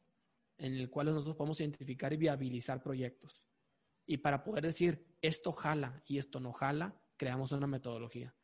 en 0.59 0.74
el 0.74 0.90
cual 0.90 1.07
nosotros 1.07 1.37
podemos 1.37 1.61
identificar 1.61 2.12
y 2.12 2.16
viabilizar 2.16 2.83
proyectos. 2.83 3.42
Y 4.07 4.18
para 4.18 4.42
poder 4.42 4.64
decir, 4.64 5.16
esto 5.22 5.53
jala 5.53 6.03
y 6.07 6.18
esto 6.18 6.40
no 6.40 6.53
jala, 6.53 6.94
creamos 7.16 7.53
una 7.53 7.66
metodología. 7.66 8.35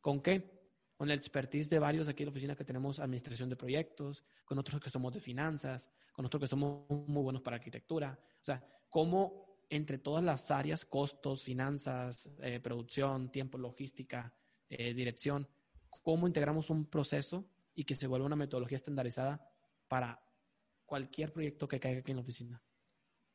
¿Con 0.00 0.22
qué? 0.22 0.57
Con 0.98 1.08
el 1.10 1.16
expertise 1.16 1.70
de 1.70 1.78
varios 1.78 2.08
aquí 2.08 2.24
en 2.24 2.26
la 2.26 2.32
oficina 2.32 2.56
que 2.56 2.64
tenemos 2.64 2.98
administración 2.98 3.48
de 3.48 3.54
proyectos, 3.54 4.24
con 4.44 4.58
otros 4.58 4.82
que 4.82 4.90
somos 4.90 5.14
de 5.14 5.20
finanzas, 5.20 5.88
con 6.12 6.26
otros 6.26 6.40
que 6.40 6.48
somos 6.48 6.90
muy 6.90 7.22
buenos 7.22 7.40
para 7.40 7.56
arquitectura. 7.56 8.18
O 8.42 8.44
sea, 8.44 8.60
cómo 8.88 9.62
entre 9.70 9.98
todas 9.98 10.24
las 10.24 10.50
áreas, 10.50 10.84
costos, 10.84 11.44
finanzas, 11.44 12.28
eh, 12.42 12.58
producción, 12.58 13.30
tiempo, 13.30 13.58
logística, 13.58 14.34
eh, 14.68 14.92
dirección, 14.92 15.48
cómo 16.02 16.26
integramos 16.26 16.68
un 16.68 16.86
proceso 16.86 17.48
y 17.76 17.84
que 17.84 17.94
se 17.94 18.08
vuelva 18.08 18.26
una 18.26 18.34
metodología 18.34 18.74
estandarizada 18.74 19.48
para 19.86 20.20
cualquier 20.84 21.32
proyecto 21.32 21.68
que 21.68 21.78
caiga 21.78 22.00
aquí 22.00 22.10
en 22.10 22.16
la 22.16 22.22
oficina. 22.22 22.60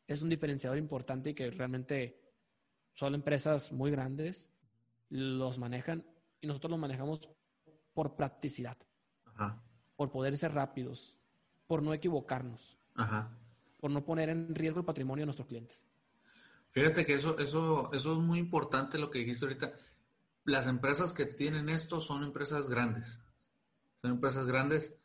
Es 0.06 0.22
un 0.22 0.28
diferenciador 0.28 0.78
importante 0.78 1.30
y 1.30 1.34
que 1.34 1.50
realmente 1.50 2.20
solo 2.94 3.16
empresas 3.16 3.72
muy 3.72 3.90
grandes 3.90 4.52
los 5.08 5.58
manejan 5.58 6.06
y 6.42 6.48
nosotros 6.48 6.72
los 6.72 6.80
manejamos 6.80 7.30
por 7.94 8.16
practicidad, 8.16 8.78
Ajá. 9.26 9.62
por 9.96 10.12
poder 10.12 10.38
ser 10.38 10.54
rápidos, 10.54 11.16
por 11.68 11.82
no 11.82 11.94
equivocarnos, 11.94 12.78
Ajá. 12.96 13.38
por 13.80 13.92
no 13.92 14.04
poner 14.04 14.30
en 14.30 14.54
riesgo 14.56 14.80
el 14.80 14.86
patrimonio 14.86 15.24
de 15.24 15.28
nuestros 15.28 15.48
clientes. 15.48 15.86
Fíjate 16.70 17.06
que 17.06 17.14
eso, 17.14 17.38
eso, 17.38 17.92
eso 17.94 18.14
es 18.14 18.20
muy 18.20 18.40
importante 18.40 18.98
lo 18.98 19.12
que 19.12 19.20
dijiste 19.20 19.46
ahorita. 19.46 19.74
Las 20.46 20.66
empresas 20.66 21.14
que 21.14 21.26
tienen 21.26 21.70
esto 21.70 22.02
son 22.02 22.24
empresas 22.24 22.70
grandes. 22.70 23.22
Son 24.02 24.12
empresas 24.12 24.46
grandes 24.46 25.00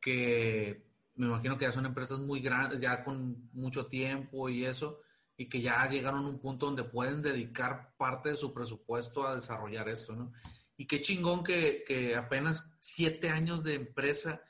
que 0.00 0.88
me 1.16 1.26
imagino 1.26 1.58
que 1.58 1.64
ya 1.64 1.72
son 1.72 1.86
empresas 1.86 2.20
muy 2.20 2.40
grandes, 2.40 2.80
ya 2.80 3.02
con 3.02 3.50
mucho 3.52 3.86
tiempo 3.86 4.48
y 4.48 4.64
eso, 4.64 5.00
y 5.36 5.48
que 5.48 5.60
ya 5.60 5.88
llegaron 5.88 6.24
a 6.24 6.28
un 6.28 6.38
punto 6.38 6.66
donde 6.66 6.84
pueden 6.84 7.20
dedicar 7.20 7.94
parte 7.96 8.30
de 8.30 8.36
su 8.36 8.54
presupuesto 8.54 9.26
a 9.26 9.34
desarrollar 9.34 9.88
esto, 9.88 10.14
¿no? 10.14 10.32
Y 10.78 10.86
qué 10.86 11.02
chingón 11.02 11.44
que, 11.44 11.84
que 11.86 12.14
apenas 12.14 12.64
siete 12.80 13.28
años 13.28 13.64
de 13.64 13.74
empresa 13.74 14.40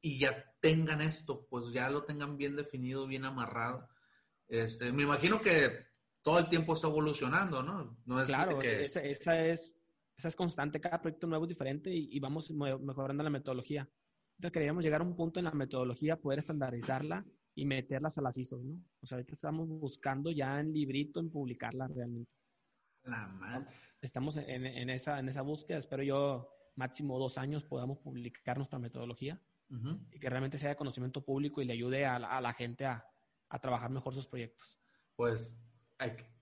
y 0.00 0.18
ya 0.18 0.52
tengan 0.60 1.00
esto, 1.00 1.46
pues 1.48 1.72
ya 1.72 1.90
lo 1.90 2.04
tengan 2.04 2.36
bien 2.36 2.56
definido, 2.56 3.06
bien 3.06 3.26
amarrado. 3.26 3.88
Este, 4.48 4.92
me 4.92 5.02
imagino 5.02 5.40
que 5.40 5.70
todo 6.22 6.38
el 6.38 6.48
tiempo 6.48 6.74
está 6.74 6.88
evolucionando, 6.88 7.62
¿no? 7.62 7.98
no 8.06 8.20
es 8.20 8.28
claro, 8.28 8.60
esa, 8.62 9.02
es, 9.02 9.76
esa 10.16 10.28
es 10.28 10.36
constante, 10.36 10.80
cada 10.80 11.00
proyecto 11.00 11.26
nuevo 11.26 11.44
es 11.44 11.50
diferente 11.50 11.90
y, 11.90 12.18
vamos 12.18 12.50
mejorando 12.50 13.22
la 13.22 13.30
metodología. 13.30 13.88
Entonces 14.36 14.52
queríamos 14.52 14.84
llegar 14.84 15.02
a 15.02 15.04
un 15.04 15.14
punto 15.14 15.38
en 15.38 15.44
la 15.44 15.52
metodología, 15.52 16.20
poder 16.20 16.38
estandarizarla 16.38 17.24
y 17.54 17.66
meterlas 17.66 18.18
a 18.18 18.22
las 18.22 18.36
ISO, 18.36 18.58
¿no? 18.58 18.74
O 19.00 19.06
sea, 19.06 19.16
ahorita 19.16 19.34
estamos 19.34 19.68
buscando 19.68 20.30
ya 20.30 20.58
en 20.60 20.72
librito, 20.72 21.20
en 21.20 21.30
publicarla 21.30 21.86
realmente. 21.88 22.30
La 23.04 23.26
madre. 23.26 23.66
Estamos 24.00 24.36
en, 24.36 24.90
esa, 24.90 25.18
en 25.18 25.28
esa 25.28 25.42
búsqueda, 25.42 25.78
espero 25.78 26.02
yo 26.02 26.50
máximo 26.76 27.18
dos 27.18 27.38
años 27.38 27.62
podamos 27.64 27.98
publicar 27.98 28.56
nuestra 28.56 28.78
metodología 28.78 29.40
y 30.12 30.20
que 30.20 30.30
realmente 30.30 30.58
sea 30.58 30.68
de 30.68 30.76
conocimiento 30.76 31.24
público 31.24 31.60
y 31.60 31.64
le 31.64 31.72
ayude 31.72 32.06
a 32.06 32.18
la, 32.18 32.52
gente 32.52 32.86
a, 32.86 33.04
a, 33.48 33.58
trabajar 33.58 33.90
mejor 33.90 34.14
sus 34.14 34.26
proyectos. 34.26 34.78
Pues 35.16 35.64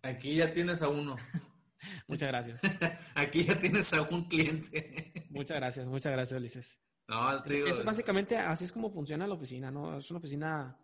aquí 0.02 0.36
ya 0.36 0.52
tienes 0.52 0.82
a 0.82 0.88
uno. 0.88 1.16
muchas 2.08 2.28
gracias. 2.28 2.60
aquí 3.14 3.44
ya 3.44 3.58
tienes 3.58 3.92
a 3.94 4.02
un 4.02 4.28
cliente. 4.28 5.12
muchas 5.30 5.56
gracias, 5.56 5.86
muchas 5.86 6.12
gracias, 6.12 6.38
Ulises. 6.38 6.78
No, 7.08 7.44
es, 7.44 7.84
básicamente 7.84 8.36
así 8.36 8.64
es 8.64 8.72
como 8.72 8.90
funciona 8.90 9.26
la 9.26 9.34
oficina, 9.34 9.70
¿no? 9.70 9.98
Es 9.98 10.10
una 10.10 10.18
oficina 10.18 10.78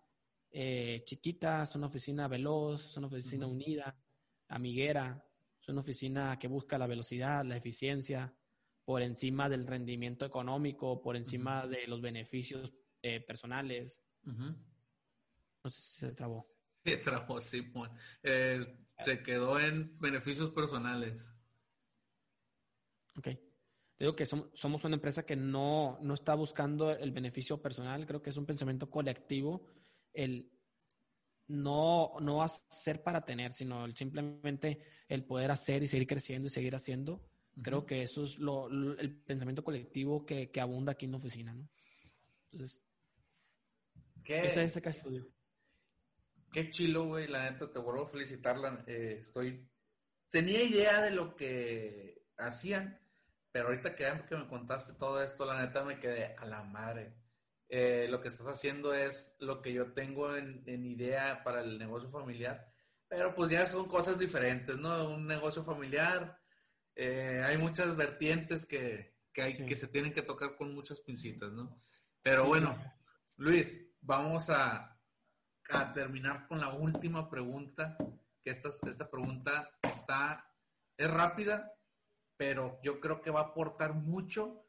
eh, 0.51 1.03
chiquita, 1.05 1.63
es 1.63 1.75
una 1.75 1.87
oficina 1.87 2.29
veloz, 2.29 2.87
es 2.87 2.97
una 2.97 3.07
oficina 3.07 3.47
unida, 3.47 3.97
amiguera, 4.49 5.23
es 5.69 5.73
una 5.73 5.83
oficina 5.83 6.39
que 6.39 6.49
busca 6.49 6.79
la 6.79 6.87
velocidad, 6.87 7.45
la 7.45 7.59
eficiencia, 7.59 8.35
por 8.87 9.03
encima 9.03 9.51
del 9.51 9.67
rendimiento 9.67 10.25
económico, 10.25 11.03
por 11.03 11.15
encima 11.15 11.67
de 11.67 11.87
los 11.87 12.01
beneficios 12.01 12.73
eh, 13.03 13.21
personales. 13.21 14.03
No 14.25 15.71
sé 15.71 15.81
si 15.81 16.01
se 16.01 16.13
trabó. 16.13 16.49
Se 16.85 16.97
trabó, 16.97 17.39
sí. 17.43 17.71
Eh, 18.23 18.61
se 19.05 19.23
quedó 19.23 19.61
en 19.61 19.99
beneficios 19.99 20.51
personales. 20.53 21.35
Ok. 23.17 23.29
Digo 23.99 24.17
que 24.17 24.25
somos, 24.25 24.85
una 24.85 24.95
empresa 24.95 25.27
que 25.27 25.37
no, 25.37 25.99
no 26.01 26.15
está 26.15 26.35
buscando 26.35 26.93
el 26.93 27.13
beneficio 27.13 27.61
personal, 27.61 28.07
creo 28.07 28.23
que 28.23 28.31
es 28.31 28.37
un 28.39 28.47
pensamiento 28.47 28.89
colectivo, 28.89 29.67
el 30.15 30.51
no, 31.49 32.15
no 32.21 32.43
hacer 32.43 33.03
para 33.03 33.25
tener, 33.25 33.53
sino 33.53 33.85
el 33.85 33.97
simplemente 33.97 34.81
el 35.09 35.25
poder 35.25 35.51
hacer 35.51 35.83
y 35.83 35.89
seguir 35.89 36.07
creciendo 36.07 36.47
y 36.47 36.51
seguir 36.51 36.77
haciendo 36.77 37.23
Creo 37.63 37.87
que 37.87 38.03
eso 38.03 38.25
es 38.25 38.39
lo, 38.39 38.69
el 38.69 39.17
pensamiento 39.17 39.65
colectivo 39.65 40.25
que, 40.25 40.51
que, 40.51 40.61
abunda 40.61 40.93
aquí 40.93 41.07
en 41.07 41.13
la 41.13 41.19
oficina, 41.19 41.55
¿no? 41.55 41.69
Entonces, 42.53 42.81
¿Qué? 44.23 44.47
ese 44.47 44.65
es 44.65 44.77
estudio. 44.77 45.27
Qué 46.53 46.71
chilo, 46.71 47.07
güey, 47.07 47.27
la 47.27 47.51
neta, 47.51 47.71
te 47.71 47.79
vuelvo 47.79 48.05
a 48.05 48.09
felicitarla. 48.09 48.85
Eh, 48.87 49.19
estoy... 49.21 49.69
Tenía 50.31 50.63
idea 50.63 51.03
de 51.03 51.11
lo 51.11 51.35
que 51.35 52.27
hacían, 52.37 53.01
pero 53.51 53.69
ahorita 53.69 53.95
que, 53.95 54.05
que 54.29 54.37
me 54.37 54.47
contaste 54.47 54.93
todo 54.95 55.23
esto, 55.23 55.45
la 55.45 55.61
neta 55.61 55.85
me 55.85 55.99
quedé 55.99 56.37
a 56.37 56.47
la 56.47 56.63
madre. 56.63 57.15
Eh, 57.69 58.07
lo 58.09 58.21
que 58.21 58.29
estás 58.29 58.47
haciendo 58.47 58.95
es 58.95 59.37
lo 59.41 59.61
que 59.61 59.73
yo 59.73 59.93
tengo 59.93 60.35
en, 60.35 60.63
en, 60.67 60.87
idea 60.87 61.45
para 61.45 61.61
el 61.61 61.79
negocio 61.79 62.09
familiar, 62.09 62.73
pero 63.07 63.35
pues 63.35 63.51
ya 63.51 63.67
son 63.67 63.87
cosas 63.89 64.19
diferentes, 64.19 64.77
¿no? 64.79 65.11
Un 65.11 65.27
negocio 65.27 65.63
familiar 65.63 66.39
eh, 67.01 67.45
hay 67.47 67.57
muchas 67.57 67.97
vertientes 67.97 68.67
que, 68.67 69.15
hay, 69.37 69.65
que 69.65 69.77
se 69.77 69.87
tienen 69.87 70.13
que 70.13 70.23
tocar 70.23 70.57
con 70.57 70.75
muchas 70.75 71.01
pincitas, 71.01 71.53
¿no? 71.53 71.81
Pero 72.21 72.45
bueno, 72.45 72.77
Luis, 73.37 73.95
vamos 74.01 74.51
a, 74.51 75.01
a, 75.71 75.93
terminar 75.93 76.49
con 76.49 76.61
la 76.61 76.75
última 76.75 77.31
pregunta, 77.31 77.97
que 78.43 78.51
esta, 78.51 78.71
esta 78.89 79.09
pregunta 79.09 79.71
está, 79.81 80.53
es 80.97 81.09
rápida, 81.09 81.73
pero 82.37 82.81
yo 82.83 82.99
creo 82.99 83.23
que 83.23 83.31
va 83.31 83.43
a 83.43 83.51
aportar 83.51 83.95
mucho 83.95 84.68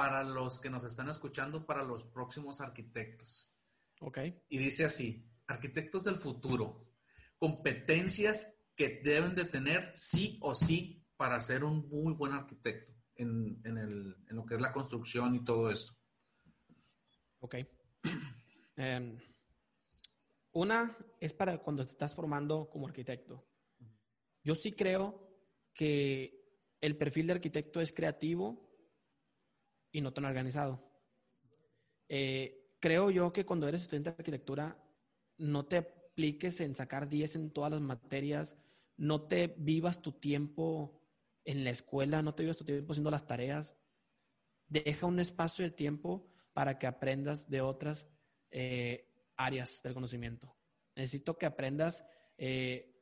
para 0.00 0.24
los 0.24 0.58
que 0.58 0.70
nos 0.70 0.82
están 0.84 1.10
escuchando, 1.10 1.66
para 1.66 1.84
los 1.84 2.06
próximos 2.06 2.62
arquitectos. 2.62 3.52
Ok. 4.00 4.18
Y 4.48 4.56
dice 4.56 4.86
así, 4.86 5.30
arquitectos 5.46 6.04
del 6.04 6.16
futuro, 6.16 6.94
competencias 7.36 8.50
que 8.74 9.02
deben 9.04 9.34
de 9.34 9.44
tener 9.44 9.92
sí 9.94 10.38
o 10.40 10.54
sí 10.54 11.06
para 11.18 11.38
ser 11.42 11.64
un 11.64 11.86
muy 11.90 12.14
buen 12.14 12.32
arquitecto 12.32 12.94
en, 13.14 13.60
lo 14.28 14.46
que 14.46 14.54
es 14.54 14.60
la 14.62 14.72
construcción 14.72 15.34
y 15.34 15.44
todo 15.44 15.70
esto? 15.70 15.92
Ok. 17.40 17.56
Em, 18.76 19.18
una 20.52 20.96
es 21.20 21.34
para 21.34 21.58
cuando 21.58 21.84
te 21.84 21.92
estás 21.92 22.14
formando 22.14 22.70
como 22.70 22.86
arquitecto. 22.86 23.46
Yo 24.42 24.54
sí 24.54 24.72
creo 24.72 25.30
que 25.74 26.42
el 26.80 26.96
perfil 26.96 27.26
de 27.26 27.34
arquitecto 27.34 27.82
es 27.82 27.92
creativo 27.92 28.69
y 29.92 30.00
no 30.00 30.12
tan 30.12 30.24
organizado. 30.24 30.82
Eh, 32.08 32.76
creo 32.80 33.10
yo 33.10 33.32
que 33.32 33.44
cuando 33.44 33.68
eres 33.68 33.82
estudiante 33.82 34.10
de 34.10 34.16
arquitectura, 34.18 34.76
no 35.38 35.66
te 35.66 35.78
apliques 35.78 36.60
en 36.60 36.74
sacar 36.74 37.08
10 37.08 37.36
en 37.36 37.50
todas 37.50 37.70
las 37.70 37.80
materias, 37.80 38.56
no 38.96 39.22
te 39.22 39.54
vivas 39.58 40.02
tu 40.02 40.12
tiempo 40.12 41.00
en 41.44 41.64
la 41.64 41.70
escuela, 41.70 42.22
no 42.22 42.34
te 42.34 42.42
vivas 42.42 42.58
tu 42.58 42.64
tiempo 42.64 42.92
haciendo 42.92 43.10
las 43.10 43.26
tareas. 43.26 43.76
Deja 44.68 45.06
un 45.06 45.20
espacio 45.20 45.64
de 45.64 45.70
tiempo 45.70 46.30
para 46.52 46.78
que 46.78 46.86
aprendas 46.86 47.48
de 47.48 47.60
otras 47.60 48.06
eh, 48.50 49.08
áreas 49.36 49.82
del 49.82 49.94
conocimiento. 49.94 50.54
Necesito 50.94 51.38
que 51.38 51.46
aprendas 51.46 52.04
eh, 52.36 52.94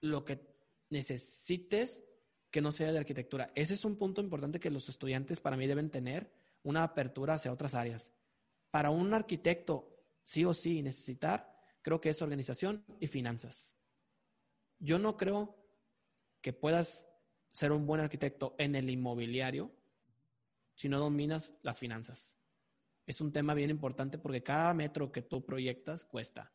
lo 0.00 0.24
que 0.24 0.46
necesites 0.90 2.04
que 2.50 2.60
no 2.60 2.72
sea 2.72 2.92
de 2.92 2.98
arquitectura. 2.98 3.52
Ese 3.54 3.74
es 3.74 3.84
un 3.84 3.96
punto 3.96 4.20
importante 4.20 4.60
que 4.60 4.70
los 4.70 4.88
estudiantes 4.88 5.40
para 5.40 5.56
mí 5.56 5.66
deben 5.66 5.90
tener, 5.90 6.32
una 6.62 6.82
apertura 6.82 7.34
hacia 7.34 7.52
otras 7.52 7.74
áreas. 7.74 8.12
Para 8.70 8.90
un 8.90 9.14
arquitecto, 9.14 9.96
sí 10.24 10.44
o 10.44 10.52
sí, 10.52 10.82
necesitar, 10.82 11.58
creo 11.82 12.00
que 12.00 12.10
es 12.10 12.20
organización 12.20 12.84
y 13.00 13.06
finanzas. 13.06 13.74
Yo 14.78 14.98
no 14.98 15.16
creo 15.16 15.56
que 16.40 16.52
puedas 16.52 17.08
ser 17.50 17.72
un 17.72 17.86
buen 17.86 18.00
arquitecto 18.00 18.54
en 18.58 18.74
el 18.74 18.90
inmobiliario 18.90 19.72
si 20.74 20.88
no 20.88 20.98
dominas 21.00 21.54
las 21.62 21.78
finanzas. 21.78 22.36
Es 23.06 23.20
un 23.20 23.32
tema 23.32 23.54
bien 23.54 23.70
importante 23.70 24.18
porque 24.18 24.42
cada 24.42 24.74
metro 24.74 25.10
que 25.10 25.22
tú 25.22 25.44
proyectas 25.44 26.04
cuesta. 26.04 26.52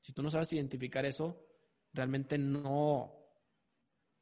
Si 0.00 0.12
tú 0.12 0.22
no 0.22 0.30
sabes 0.30 0.52
identificar 0.52 1.04
eso, 1.04 1.44
realmente 1.92 2.38
no, 2.38 3.17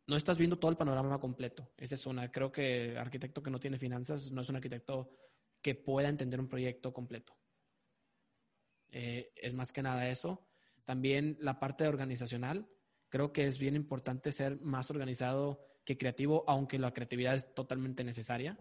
no 0.07 0.17
estás 0.17 0.39
viendo 0.39 0.59
todo 0.59 0.71
el 0.71 0.77
panorama 0.77 1.19
completo. 1.19 1.73
Esa 1.77 1.97
es 1.97 2.07
una. 2.07 2.31
Creo 2.31 2.53
que 2.53 2.91
el 2.91 2.99
arquitecto 2.99 3.43
que 3.43 3.51
no 3.51 3.59
tiene 3.59 3.79
finanzas 3.79 4.31
no 4.31 4.41
es 4.41 4.49
un 4.49 4.57
arquitecto 4.57 5.11
que 5.61 5.75
pueda 5.75 6.09
entender 6.09 6.41
un 6.41 6.49
proyecto 6.49 6.93
completo. 6.93 7.37
Eh, 8.89 9.33
es 9.35 9.55
más 9.55 9.73
que 9.73 9.83
nada 9.83 10.09
eso. 10.09 10.47
También 10.85 11.37
la 11.41 11.59
parte 11.59 11.89
organizacional 11.89 12.69
creo 13.09 13.33
que 13.33 13.47
es 13.47 13.59
bien 13.59 13.75
importante 13.75 14.31
ser 14.31 14.61
más 14.61 14.91
organizado 14.91 15.61
que 15.85 15.99
creativo, 15.99 16.45
aunque 16.47 16.79
la 16.79 16.93
creatividad 16.93 17.35
es 17.35 17.53
totalmente 17.55 18.05
necesaria. 18.05 18.59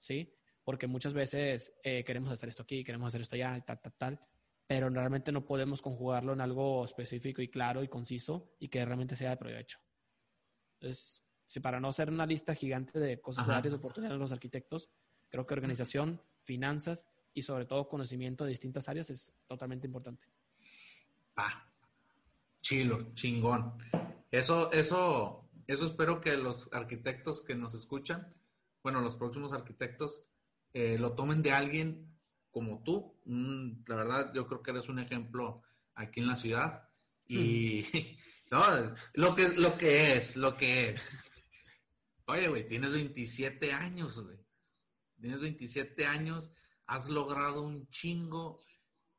¿Sí? 0.00 0.34
Porque 0.64 0.86
muchas 0.86 1.12
veces 1.12 1.72
eh, 1.84 2.02
queremos 2.04 2.32
hacer 2.32 2.48
esto 2.48 2.62
aquí, 2.64 2.82
queremos 2.82 3.08
hacer 3.08 3.20
esto 3.20 3.36
allá, 3.36 3.62
tal, 3.64 3.80
tal, 3.80 3.94
tal, 3.96 4.20
pero 4.66 4.88
realmente 4.88 5.30
no 5.30 5.44
podemos 5.44 5.82
conjugarlo 5.82 6.32
en 6.32 6.40
algo 6.40 6.84
específico 6.84 7.42
y 7.42 7.48
claro 7.48 7.84
y 7.84 7.88
conciso 7.88 8.56
y 8.58 8.68
que 8.68 8.84
realmente 8.84 9.14
sea 9.14 9.30
de 9.30 9.36
provecho. 9.36 9.78
Entonces, 10.80 11.24
si 11.46 11.60
para 11.60 11.80
no 11.80 11.88
hacer 11.88 12.10
una 12.10 12.26
lista 12.26 12.54
gigante 12.54 12.98
de 12.98 13.20
cosas, 13.20 13.46
de 13.46 13.54
áreas 13.54 13.72
de 13.72 13.78
oportunidades 13.78 14.16
de 14.16 14.20
los 14.20 14.32
arquitectos, 14.32 14.90
creo 15.28 15.46
que 15.46 15.54
organización, 15.54 16.20
finanzas 16.44 17.04
y 17.34 17.42
sobre 17.42 17.66
todo 17.66 17.88
conocimiento 17.88 18.44
de 18.44 18.50
distintas 18.50 18.88
áreas 18.88 19.10
es 19.10 19.34
totalmente 19.46 19.86
importante. 19.86 20.26
Ah, 21.36 21.66
Chilo, 22.66 23.14
chingón. 23.14 23.74
Eso, 24.28 24.72
eso, 24.72 25.48
eso 25.68 25.86
espero 25.86 26.20
que 26.20 26.36
los 26.36 26.68
arquitectos 26.72 27.40
que 27.40 27.54
nos 27.54 27.74
escuchan, 27.74 28.34
bueno, 28.82 29.00
los 29.00 29.14
próximos 29.14 29.52
arquitectos, 29.52 30.24
eh, 30.72 30.98
lo 30.98 31.12
tomen 31.12 31.42
de 31.42 31.52
alguien 31.52 32.18
como 32.50 32.82
tú. 32.82 33.20
Mm, 33.24 33.84
la 33.86 33.94
verdad, 33.94 34.32
yo 34.34 34.48
creo 34.48 34.64
que 34.64 34.72
eres 34.72 34.88
un 34.88 34.98
ejemplo 34.98 35.62
aquí 35.94 36.18
en 36.18 36.26
la 36.26 36.34
ciudad. 36.34 36.88
Y 37.28 37.84
no, 38.50 38.96
lo 39.14 39.34
que, 39.34 39.48
lo 39.48 39.76
que 39.76 40.16
es, 40.16 40.36
lo 40.36 40.56
que 40.56 40.90
es. 40.90 41.10
Oye, 42.26 42.48
güey, 42.48 42.66
tienes 42.66 42.92
27 42.92 43.72
años, 43.72 44.20
güey. 44.20 44.38
Tienes 45.20 45.40
27 45.40 46.06
años, 46.06 46.52
has 46.86 47.08
logrado 47.08 47.62
un 47.62 47.88
chingo 47.88 48.66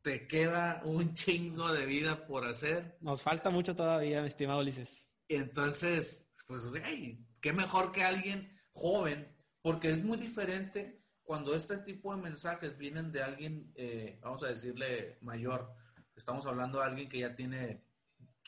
te 0.07 0.25
queda 0.25 0.81
un 0.85 1.13
chingo 1.15 1.69
de 1.73 1.85
vida 1.85 2.25
por 2.27 2.45
hacer. 2.45 2.97
Nos 3.01 3.21
falta 3.21 3.49
mucho 3.49 3.75
todavía, 3.75 4.21
mi 4.21 4.27
estimado 4.27 4.61
Ulises. 4.61 5.05
Entonces, 5.27 6.29
pues, 6.47 6.65
güey, 6.67 7.27
qué 7.41 7.51
mejor 7.51 7.91
que 7.91 8.05
alguien 8.05 8.57
joven, 8.71 9.35
porque 9.61 9.89
es 9.89 10.01
muy 10.01 10.17
diferente 10.17 11.03
cuando 11.23 11.53
este 11.53 11.79
tipo 11.79 12.15
de 12.15 12.21
mensajes 12.21 12.77
vienen 12.77 13.11
de 13.11 13.21
alguien, 13.21 13.73
eh, 13.75 14.17
vamos 14.21 14.43
a 14.43 14.47
decirle, 14.47 15.17
mayor. 15.19 15.73
estamos 16.15 16.45
hablando 16.45 16.79
de 16.79 16.85
alguien 16.85 17.09
que 17.09 17.19
ya 17.19 17.35
tiene 17.35 17.83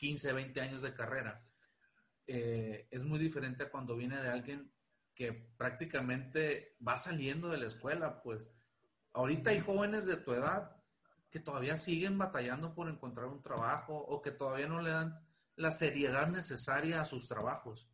15, 0.00 0.32
20 0.32 0.60
años 0.62 0.82
de 0.82 0.94
carrera. 0.94 1.46
Eh, 2.26 2.88
es 2.90 3.04
muy 3.04 3.18
diferente 3.18 3.64
a 3.64 3.70
cuando 3.70 3.96
viene 3.96 4.20
de 4.20 4.30
alguien 4.30 4.72
que 5.14 5.32
prácticamente 5.58 6.76
va 6.86 6.96
saliendo 6.96 7.50
de 7.50 7.58
la 7.58 7.66
escuela, 7.66 8.22
pues 8.22 8.50
ahorita 9.12 9.50
hay 9.50 9.60
jóvenes 9.60 10.06
de 10.06 10.16
tu 10.16 10.32
edad 10.32 10.74
que 11.28 11.38
todavía 11.38 11.76
siguen 11.76 12.16
batallando 12.16 12.74
por 12.74 12.88
encontrar 12.88 13.26
un 13.26 13.42
trabajo 13.42 13.94
o 13.94 14.22
que 14.22 14.30
todavía 14.30 14.68
no 14.68 14.80
le 14.80 14.90
dan 14.90 15.20
la 15.56 15.70
seriedad 15.70 16.28
necesaria 16.28 17.02
a 17.02 17.04
sus 17.04 17.28
trabajos. 17.28 17.90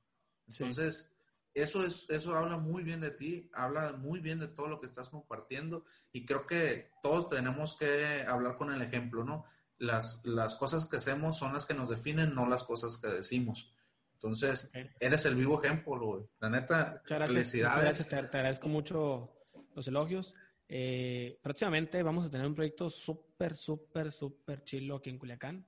Entonces, 0.47 1.11
eso 1.55 1.85
es, 1.85 2.07
eso 2.09 2.37
habla 2.37 2.57
muy 2.57 2.85
bien 2.85 3.01
de 3.01 3.11
ti, 3.11 3.51
habla 3.53 3.95
muy 3.95 4.21
bien 4.21 4.39
de 4.39 4.47
todo 4.47 4.69
lo 4.69 4.81
que 4.81 4.87
estás 4.87 5.09
compartiendo 5.09 5.85
y 6.13 6.25
creo 6.25 6.47
que 6.47 6.93
todos 7.03 7.29
tenemos 7.29 7.77
que 7.77 8.25
hablar 8.29 8.57
con 8.57 8.73
el 8.73 8.81
ejemplo, 8.81 9.25
¿no? 9.25 9.45
Las, 9.79 10.21
las 10.25 10.57
cosas 10.57 10.87
que 10.87 10.97
hacemos 10.97 11.39
son 11.39 11.53
las 11.53 11.67
que 11.67 11.75
nos 11.75 11.89
definen, 11.89 12.35
no 12.35 12.49
las 12.49 12.63
cosas 12.63 12.97
que 12.97 13.09
decimos. 13.09 13.73
Entonces, 14.15 14.71
eres 14.99 15.27
el 15.27 15.35
vivo 15.35 15.63
ejemplo, 15.63 15.99
güey. 15.99 16.25
La 16.41 16.49
neta, 16.49 17.03
felicidades. 17.07 18.09
Te, 18.09 18.17
agradezco 18.17 18.69
mucho 18.69 19.31
los 19.75 19.87
elogios. 19.87 20.35
Eh, 20.69 21.39
próximamente 21.43 22.03
vamos 22.03 22.27
a 22.27 22.31
tener 22.31 22.47
un 22.47 22.55
proyecto 22.55 22.91
súper, 22.91 23.57
súper, 23.57 24.11
súper 24.11 24.65
chilo 24.65 24.97
aquí 24.97 25.11
en 25.11 25.19
Culiacán. 25.19 25.67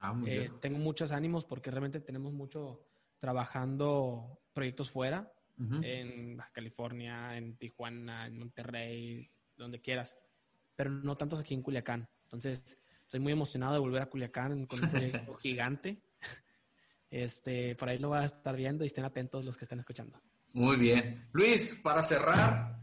Ah, 0.00 0.20
eh, 0.26 0.50
tengo 0.60 0.78
muchos 0.78 1.12
ánimos 1.12 1.44
porque 1.44 1.70
realmente 1.70 2.00
tenemos 2.00 2.32
mucho 2.32 2.82
trabajando 3.18 4.40
proyectos 4.52 4.90
fuera, 4.90 5.32
en 5.58 6.36
Baja 6.36 6.50
California, 6.52 7.36
en 7.36 7.56
Tijuana, 7.56 8.26
en 8.26 8.38
Monterrey, 8.38 9.30
donde 9.56 9.80
quieras, 9.80 10.18
pero 10.74 10.90
no 10.90 11.16
tantos 11.16 11.40
aquí 11.40 11.54
en 11.54 11.62
Culiacán. 11.62 12.06
Entonces, 12.24 12.78
estoy 13.06 13.20
muy 13.20 13.32
emocionado 13.32 13.74
de 13.74 13.78
volver 13.78 14.02
a 14.02 14.10
Culiacán 14.10 14.66
con 14.66 14.82
un 14.82 14.90
proyecto 14.90 15.34
gigante. 15.40 16.02
Este, 17.08 17.76
por 17.76 17.88
ahí 17.88 17.98
lo 17.98 18.10
va 18.10 18.20
a 18.20 18.26
estar 18.26 18.56
viendo 18.56 18.82
y 18.84 18.88
estén 18.88 19.04
atentos 19.04 19.44
los 19.44 19.56
que 19.56 19.64
estén 19.64 19.78
escuchando. 19.78 20.20
Muy 20.52 20.76
bien. 20.76 21.28
Luis, 21.32 21.80
para 21.82 22.02
cerrar, 22.02 22.80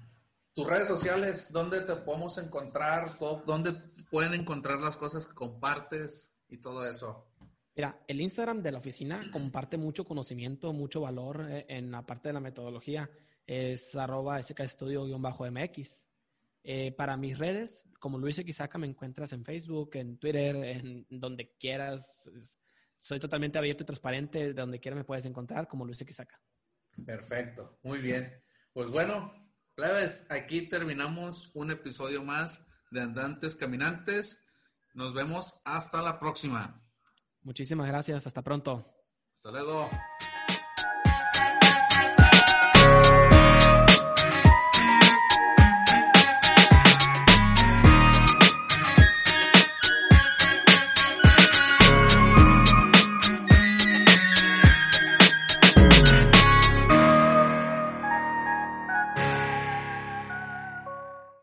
tus 0.53 0.65
redes 0.65 0.87
sociales, 0.87 1.51
¿dónde 1.51 1.81
te 1.81 1.95
podemos 1.97 2.37
encontrar? 2.37 3.17
¿Dónde 3.45 3.73
pueden 4.09 4.33
encontrar 4.33 4.79
las 4.79 4.95
cosas 4.95 5.25
que 5.25 5.33
compartes 5.33 6.33
y 6.47 6.57
todo 6.57 6.89
eso? 6.89 7.27
Mira, 7.75 7.99
el 8.07 8.21
Instagram 8.21 8.61
de 8.61 8.71
la 8.71 8.77
oficina 8.77 9.19
comparte 9.31 9.77
mucho 9.77 10.05
conocimiento, 10.05 10.71
mucho 10.71 11.01
valor 11.01 11.47
eh, 11.49 11.65
en 11.67 11.91
la 11.91 12.05
parte 12.05 12.29
de 12.29 12.33
la 12.33 12.39
metodología. 12.39 13.09
Es 13.45 13.93
arroba 13.95 14.41
skstudio-mx. 14.41 16.03
Eh, 16.63 16.93
para 16.93 17.17
mis 17.17 17.37
redes, 17.37 17.83
como 18.03 18.17
Luis 18.17 18.35
Xaca, 18.35 18.77
me 18.77 18.85
encuentras 18.85 19.31
en 19.31 19.45
Facebook, 19.45 19.91
en 19.93 20.17
Twitter, 20.17 20.57
en 20.57 21.07
donde 21.09 21.55
quieras. 21.57 22.29
Soy 22.99 23.17
totalmente 23.17 23.57
abierto 23.57 23.83
y 23.83 23.85
transparente. 23.85 24.47
De 24.47 24.53
donde 24.53 24.81
quiera 24.81 24.97
me 24.97 25.05
puedes 25.05 25.23
encontrar 25.23 25.69
como 25.69 25.85
Luis 25.85 26.03
Xaca. 26.05 26.37
Perfecto, 27.05 27.79
muy 27.81 27.99
bien. 27.99 28.29
Pues 28.73 28.89
bueno, 28.89 29.31
plebes, 29.73 30.29
aquí 30.29 30.67
terminamos 30.67 31.49
un 31.53 31.71
episodio 31.71 32.21
más 32.21 32.67
de 32.91 32.99
Andantes 32.99 33.55
Caminantes. 33.55 34.37
Nos 34.95 35.13
vemos 35.13 35.61
hasta 35.63 36.01
la 36.01 36.19
próxima. 36.19 36.85
Muchísimas 37.41 37.87
gracias. 37.87 38.27
Hasta 38.27 38.41
pronto. 38.41 38.85
Hasta 39.33 39.49
luego. 39.49 39.89